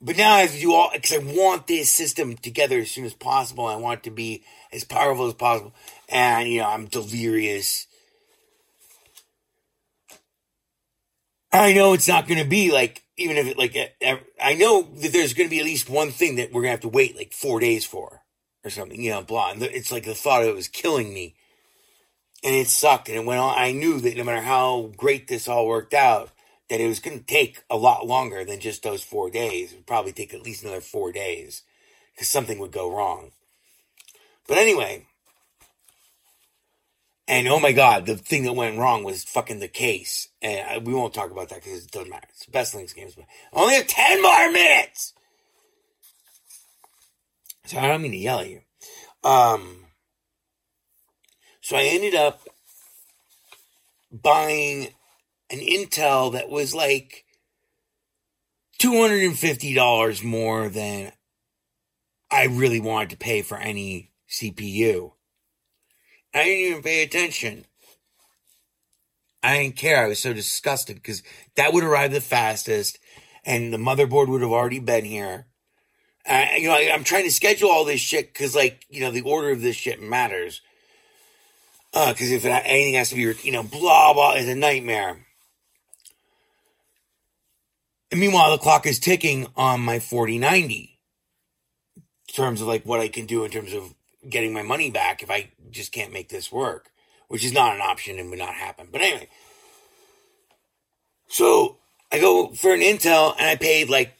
[0.00, 3.04] But now I have to do all, because I want this system together as soon
[3.04, 3.66] as possible.
[3.66, 5.74] I want it to be as powerful as possible.
[6.08, 7.86] And, you know, I'm delirious.
[11.52, 13.76] I know it's not going to be like, even if it, like,
[14.40, 16.72] I know that there's going to be at least one thing that we're going to
[16.72, 18.22] have to wait like four days for
[18.64, 19.54] or something, you know, blah.
[19.56, 21.34] It's like the thought of it was killing me.
[22.44, 23.08] And it sucked.
[23.08, 23.54] And it went on.
[23.58, 26.30] I knew that no matter how great this all worked out,
[26.70, 29.72] that it was going to take a lot longer than just those four days.
[29.72, 31.62] It would probably take at least another four days
[32.14, 33.32] because something would go wrong.
[34.46, 35.06] But anyway,
[37.28, 40.28] and oh my god, the thing that went wrong was fucking the case.
[40.40, 42.26] And we won't talk about that because it doesn't matter.
[42.30, 43.14] It's the best links games.
[43.14, 45.12] But only have 10 more minutes!
[47.66, 48.62] So I don't mean to yell at you.
[49.22, 49.84] Um,
[51.60, 52.40] so I ended up
[54.10, 54.88] buying
[55.50, 57.26] an Intel that was like
[58.80, 61.12] $250 more than
[62.30, 65.12] I really wanted to pay for any CPU.
[66.34, 67.64] I didn't even pay attention.
[69.42, 70.04] I didn't care.
[70.04, 71.22] I was so disgusted because
[71.56, 72.98] that would arrive the fastest
[73.44, 75.46] and the motherboard would have already been here.
[76.28, 79.10] Uh, you know, I, am trying to schedule all this shit because, like, you know,
[79.10, 80.60] the order of this shit matters.
[81.92, 85.24] Because uh, if it, anything has to be, you know, blah, blah, is a nightmare.
[88.10, 90.98] And meanwhile, the clock is ticking on my 4090
[91.96, 92.02] in
[92.34, 93.94] terms of like what I can do in terms of
[94.28, 96.90] getting my money back if I just can't make this work,
[97.28, 98.88] which is not an option and would not happen.
[98.90, 99.28] But anyway,
[101.28, 101.78] so
[102.10, 104.14] I go for an Intel and I paid like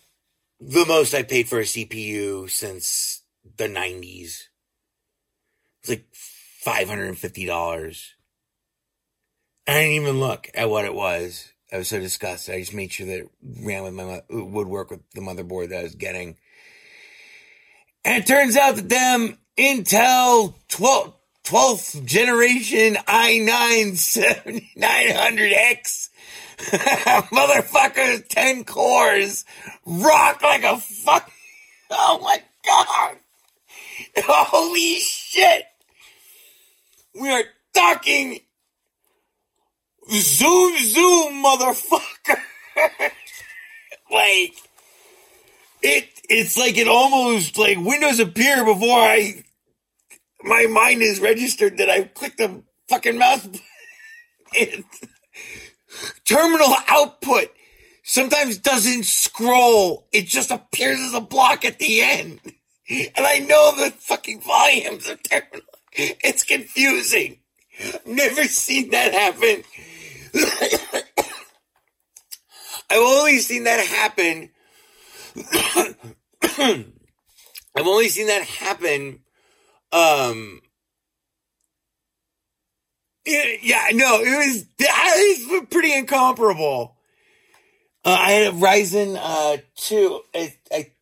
[0.61, 3.23] the most I paid for a CPU since
[3.57, 4.45] the 90s.
[5.81, 6.07] It's like
[6.65, 8.13] $550.
[9.67, 11.53] I didn't even look at what it was.
[11.73, 12.55] I was so disgusted.
[12.55, 15.81] I just made sure that it ran with my would work with the motherboard that
[15.81, 16.37] I was getting.
[18.05, 23.93] And it turns out that them Intel 12, 12th generation i9
[24.79, 26.09] 7900X
[26.59, 29.45] motherfucker 10 cores
[29.85, 31.31] rock like a fuck.
[31.91, 33.17] Oh my god.
[34.19, 35.65] Holy shit.
[37.19, 38.41] We are talking
[40.11, 42.41] Zoom, zoom, motherfucker.
[44.11, 44.55] like,
[45.83, 49.45] it, it's like it almost, like, windows appear before I,
[50.43, 53.49] my mind is registered that I clicked the fucking mouse.
[56.25, 57.49] terminal output
[58.03, 60.07] sometimes doesn't scroll.
[60.13, 62.41] It just appears as a block at the end.
[62.91, 65.67] And I know the fucking volumes of terminal.
[65.93, 67.41] It's confusing.
[68.07, 69.63] Never seen that happen
[72.91, 74.51] I've only seen that happen.
[77.77, 79.21] I've only seen that happen.
[79.93, 80.61] Um,
[83.27, 85.15] yeah, no, it was that
[85.51, 86.97] was pretty incomparable.
[88.05, 90.93] Uh, I had a Ryzen uh two, a, a,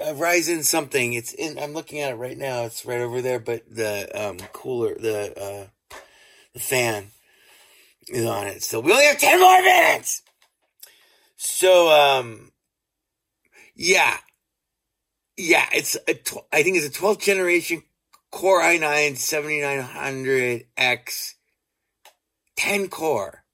[0.00, 1.12] a Ryzen something.
[1.12, 1.58] It's in.
[1.58, 2.62] I'm looking at it right now.
[2.64, 3.38] It's right over there.
[3.38, 5.98] But the um cooler, the uh
[6.54, 7.10] the fan
[8.08, 8.62] is on it.
[8.62, 10.22] So we only have 10 more minutes.
[11.36, 12.52] So, um,
[13.74, 14.18] yeah.
[15.36, 17.82] Yeah, it's a tw- I think it's a 12th generation
[18.34, 19.12] Core i9
[20.76, 21.34] 7900X
[22.56, 23.44] 10 core.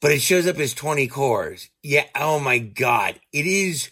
[0.00, 1.70] But it shows up as 20 cores.
[1.82, 3.18] Yeah, oh my god.
[3.32, 3.90] It is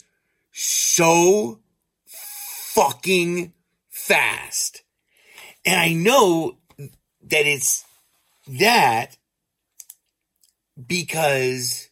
[0.52, 1.58] so
[2.06, 3.52] fucking
[3.90, 4.84] fast.
[5.66, 7.84] And I know that it's
[8.46, 9.16] that
[10.86, 11.90] because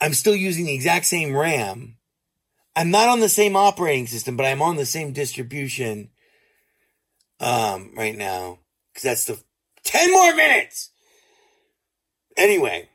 [0.00, 1.97] I'm still using the exact same RAM.
[2.76, 6.10] I'm not on the same operating system, but I'm on the same distribution
[7.40, 8.60] um, right now
[8.92, 9.42] because that's the
[9.84, 10.90] 10 more minutes.
[12.36, 12.88] Anyway,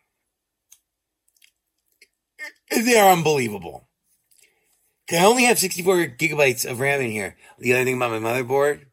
[2.69, 3.87] they're unbelievable.
[5.11, 7.35] I only have 64 gigabytes of RAM in here.
[7.59, 8.85] The other thing about my motherboard,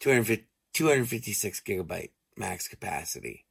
[0.00, 3.46] 256 gigabyte max capacity,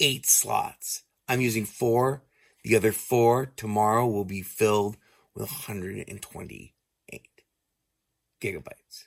[0.00, 1.02] eight slots.
[1.28, 2.22] I'm using four.
[2.64, 4.96] The other four tomorrow will be filled
[5.36, 7.22] with 128
[8.42, 9.04] gigabytes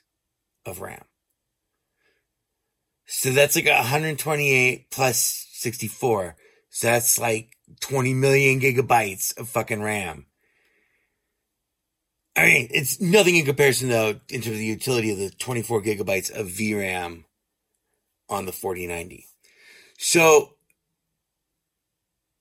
[0.64, 1.04] of RAM.
[3.06, 6.36] So that's like 128 plus 64.
[6.70, 10.26] So that's like 20 million gigabytes of fucking RAM.
[12.36, 15.82] I mean, it's nothing in comparison though in terms of the utility of the 24
[15.82, 17.24] gigabytes of VRAM
[18.28, 19.26] on the 4090.
[19.98, 20.54] So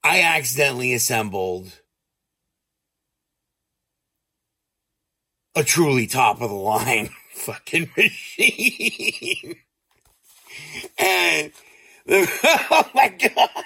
[0.04, 1.79] I accidentally assembled
[5.60, 9.58] a truly top of the line fucking machine.
[10.98, 11.52] and
[12.06, 12.40] the,
[12.72, 13.66] oh my god.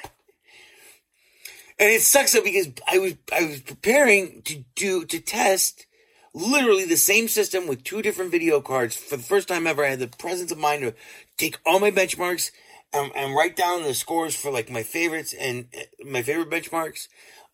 [1.77, 5.85] And it sucks though because I was I was preparing to do to test
[6.33, 9.85] literally the same system with two different video cards for the first time ever.
[9.85, 10.95] I had the presence of mind to
[11.37, 12.49] take all my benchmarks
[12.91, 17.07] and, and write down the scores for like my favorites and uh, my favorite benchmarks.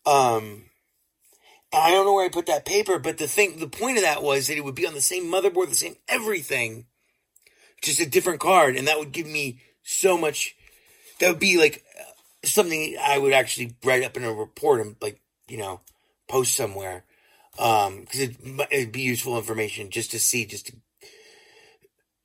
[0.06, 0.69] Um,
[1.72, 4.02] and I don't know where I put that paper, but the thing, the point of
[4.02, 6.86] that was that it would be on the same motherboard, the same everything,
[7.82, 10.56] just a different card, and that would give me so much.
[11.18, 11.84] That would be like
[12.44, 15.80] something I would actually write up in a report and like you know
[16.28, 17.04] post somewhere.
[17.58, 18.36] Um because it,
[18.70, 20.76] it'd be useful information just to see just to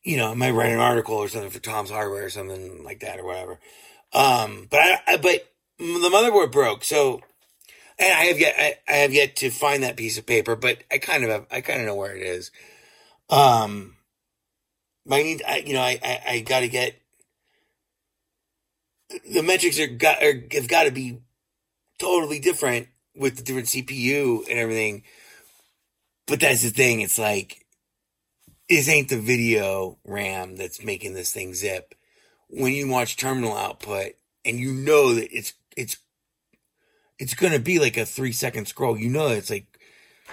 [0.03, 3.01] you know I might write an article or something for Tom's Hardware or something like
[3.01, 3.59] that or whatever.
[4.13, 6.83] Um but I, I but the motherboard broke.
[6.83, 7.21] So
[7.99, 10.79] and I have yet I, I have yet to find that piece of paper but
[10.91, 12.51] I kind of have, I kind of know where it is
[13.29, 13.95] um
[15.09, 16.95] I need I you know I I, I got to get
[19.31, 21.19] the metrics are got are, have got to be
[21.99, 25.03] totally different with the different CPU and everything.
[26.27, 27.01] But that's the thing.
[27.01, 27.65] It's like
[28.69, 31.93] this ain't the video RAM that's making this thing zip.
[32.49, 35.97] When you watch terminal output and you know that it's it's
[37.19, 38.97] it's gonna be like a three second scroll.
[38.97, 39.67] You know it's like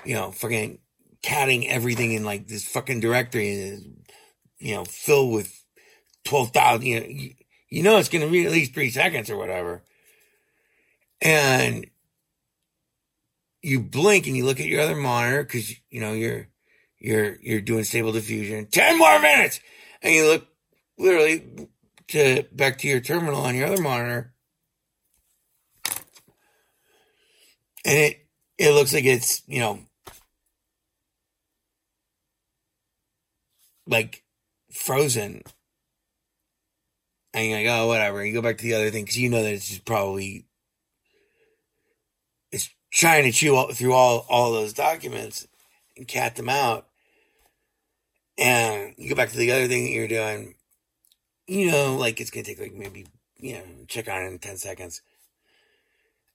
[0.04, 0.78] you know fucking
[1.22, 4.04] catting everything in like this fucking directory and
[4.58, 5.64] you know filled with
[6.24, 6.86] twelve thousand.
[6.86, 7.06] You know
[7.68, 9.82] you know it's to be at least three seconds or whatever.
[11.20, 11.86] And
[13.62, 16.48] you blink and you look at your other monitor because you know you're
[16.98, 18.66] you're you're doing stable diffusion.
[18.66, 19.60] Ten more minutes,
[20.02, 20.46] and you look
[20.98, 21.68] literally
[22.08, 24.31] to back to your terminal on your other monitor,
[27.84, 28.26] and it
[28.58, 29.80] it looks like it's you know
[33.86, 34.22] like
[34.70, 35.42] frozen
[37.34, 38.24] and you're like, oh, whatever.
[38.24, 40.44] You go back to the other thing because you know that it's just probably
[42.50, 45.46] it's trying to chew all, through all all those documents
[45.96, 46.88] and cat them out.
[48.38, 50.54] And you go back to the other thing that you're doing.
[51.46, 53.06] You know, like it's gonna take like maybe
[53.38, 55.02] you know check on in ten seconds,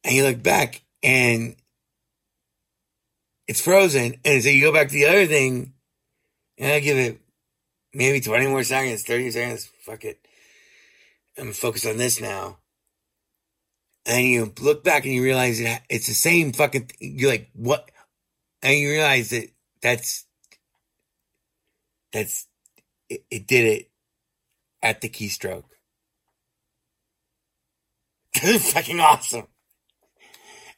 [0.03, 1.55] and you look back and
[3.47, 5.73] it's frozen, and so you go back to the other thing,
[6.57, 7.19] and I give it
[7.93, 9.69] maybe twenty more seconds, thirty seconds.
[9.83, 10.19] Fuck it
[11.37, 12.57] I'm focused on this now.
[14.05, 16.91] And you look back and you realize it, it's the same fucking.
[16.99, 17.89] You're like, what?
[18.61, 19.49] And you realize that
[19.81, 20.25] that's
[22.13, 22.47] that's
[23.09, 23.91] it, it did it
[24.81, 25.65] at the keystroke.
[28.71, 29.47] fucking awesome.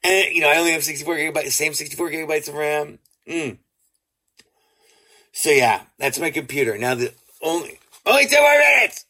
[0.03, 2.99] And you know, I only have 64 gigabytes, same 64 gigabytes of RAM.
[3.27, 3.57] Mm.
[5.31, 6.77] So yeah, that's my computer.
[6.77, 9.05] Now the only only two more minutes.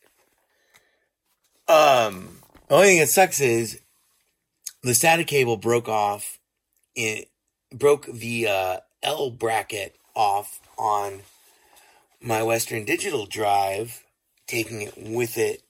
[1.68, 2.40] Um,
[2.70, 3.80] only thing that sucks is
[4.82, 6.40] the SATA cable broke off.
[6.96, 7.30] It
[7.74, 11.22] broke the uh, L bracket off on
[12.22, 14.04] my Western Digital drive,
[14.48, 15.64] taking it with it,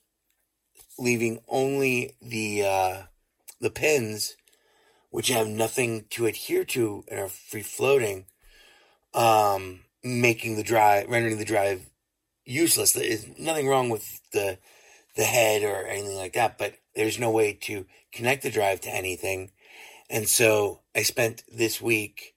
[0.98, 3.02] leaving only the uh,
[3.60, 4.36] the pins,
[5.10, 8.26] which have nothing to adhere to and are free floating,
[9.14, 11.90] um, making the drive rendering the drive
[12.44, 12.92] useless.
[12.92, 14.58] There's nothing wrong with the
[15.16, 18.94] the head or anything like that, but there's no way to connect the drive to
[18.94, 19.50] anything.
[20.08, 22.34] And so I spent this week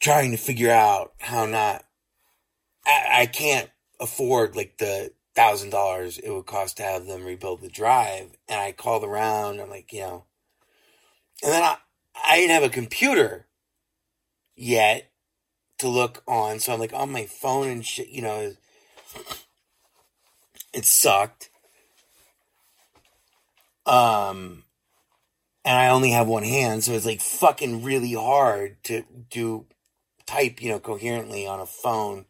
[0.00, 1.84] trying to figure out how not
[2.86, 3.70] I, I can't
[4.00, 8.30] afford like the thousand dollars it would cost to have them rebuild the drive.
[8.48, 10.24] And I called around, I'm like, you know,
[11.42, 11.76] and then I
[12.22, 13.46] I didn't have a computer
[14.56, 15.10] yet
[15.78, 16.60] to look on.
[16.60, 18.54] So I'm like on my phone and shit, you know,
[20.72, 21.50] it sucked.
[23.86, 24.64] Um,
[25.64, 29.66] and I only have one hand, so it's like fucking really hard to do
[30.26, 32.26] type, you know, coherently on a phone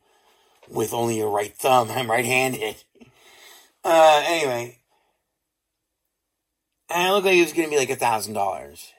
[0.68, 1.90] with only your right thumb.
[1.94, 2.85] I'm right handed.
[3.85, 4.78] Uh, anyway.
[6.93, 8.93] And it looked like it was going to be like a thousand dollars.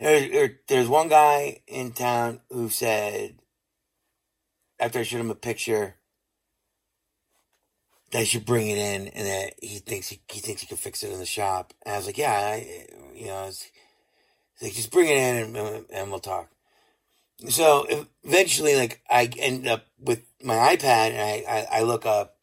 [0.00, 3.36] There's one guy in town who said
[4.78, 5.96] after I showed him a picture
[8.10, 10.78] that I should bring it in and that he thinks he, he thinks he can
[10.78, 11.74] fix it in the shop.
[11.84, 13.44] And I was like, yeah, I, you know,
[14.60, 16.50] He's like, just bring it in and, and we'll talk.
[17.48, 17.86] So
[18.24, 22.36] eventually, like, I end up with my iPad and I, I, I look up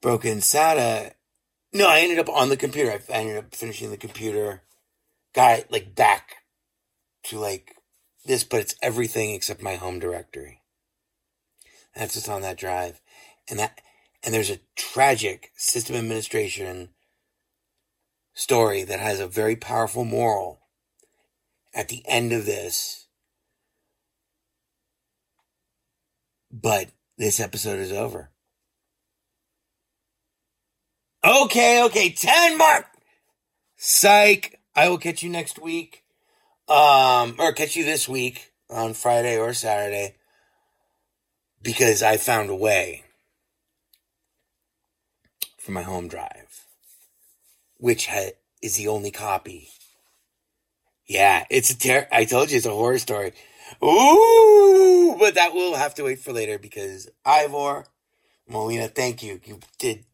[0.00, 1.12] Broken SATA.
[1.72, 3.00] No, I ended up on the computer.
[3.08, 4.62] I ended up finishing the computer.
[5.34, 6.36] Got it, like, back
[7.24, 7.76] to, like,
[8.24, 10.62] this, but it's everything except my home directory.
[11.94, 13.00] That's what's on that drive.
[13.48, 13.80] And that,
[14.22, 16.90] and there's a tragic system administration
[18.34, 20.60] story that has a very powerful moral
[21.74, 23.06] at the end of this.
[26.50, 28.29] But this episode is over.
[31.24, 32.86] Okay, okay, 10 mark.
[33.76, 34.58] Psych.
[34.74, 36.04] I will catch you next week.
[36.68, 40.14] Um, or catch you this week on Friday or Saturday
[41.62, 43.04] because I found a way
[45.58, 46.66] for my home drive,
[47.76, 48.30] which ha-
[48.62, 49.68] is the only copy.
[51.06, 53.32] Yeah, it's a ter- I told you it's a horror story.
[53.82, 57.86] Ooh, but that will have to wait for later because Ivor,
[58.48, 59.40] Molina, thank you.
[59.44, 60.04] You did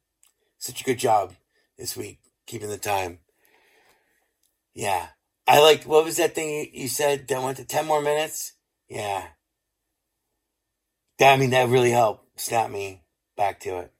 [0.66, 1.34] such a good job
[1.78, 3.18] this week keeping the time.
[4.74, 5.08] Yeah.
[5.46, 8.54] I like, what was that thing you, said that went to 10 more minutes?
[8.88, 9.28] Yeah.
[11.18, 13.02] That, I mean, that really helped snap me
[13.36, 13.92] back to it.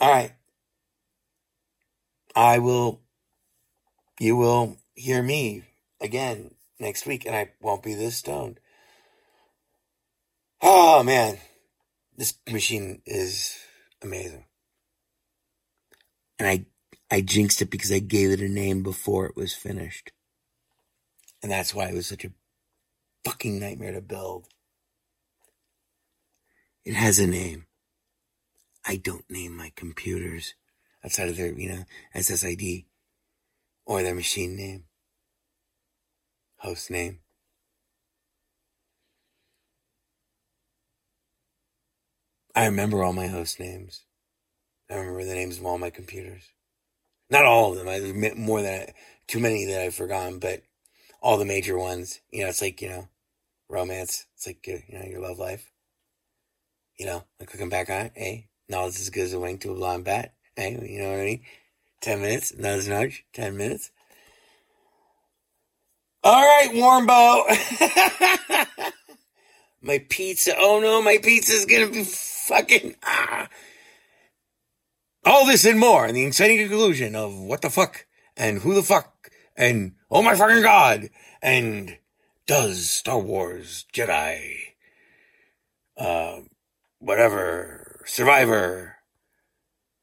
[0.00, 0.32] All right.
[2.34, 3.00] I will,
[4.18, 5.62] you will hear me
[6.00, 8.60] again next week, and I won't be this stoned.
[10.60, 11.38] Oh, man.
[12.16, 13.56] This machine is
[14.02, 14.45] amazing.
[16.38, 16.66] And I,
[17.10, 20.12] I jinxed it because I gave it a name before it was finished.
[21.42, 22.32] And that's why it was such a
[23.24, 24.46] fucking nightmare to build.
[26.84, 27.66] It has a name.
[28.86, 30.54] I don't name my computers
[31.04, 31.84] outside of their, you know,
[32.14, 32.86] SSID
[33.84, 34.84] or their machine name,
[36.58, 37.20] host name.
[42.54, 44.05] I remember all my host names.
[44.90, 46.42] I remember the names of all my computers.
[47.28, 47.88] Not all of them.
[47.88, 48.86] I admit more than
[49.26, 50.62] too many that I've forgotten, but
[51.20, 52.20] all the major ones.
[52.30, 53.08] You know, it's like you know,
[53.68, 54.26] romance.
[54.34, 55.70] It's like you know your love life.
[56.98, 59.72] You know, like looking back on it, hey, not as good as a wing to
[59.72, 60.34] a blind bat.
[60.54, 61.42] Hey, you know what I mean?
[62.00, 63.24] Ten minutes, not as much.
[63.32, 63.90] Ten minutes.
[66.22, 67.46] All right, Warmbo.
[69.82, 70.54] my pizza.
[70.56, 72.94] Oh no, my pizza's gonna be fucking.
[73.04, 73.48] Ah.
[75.26, 78.82] All this and more, and the exciting conclusion of what the fuck and who the
[78.84, 81.10] fuck and oh my fucking god
[81.42, 81.98] and
[82.46, 84.54] does Star Wars Jedi,
[85.98, 86.42] uh,
[87.00, 88.98] whatever Survivor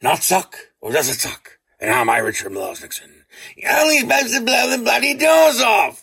[0.01, 1.57] not suck or does it suck?
[1.79, 3.23] And how am I Richard Milhous Nixon?
[3.55, 6.02] You only best to blow the bloody doors off.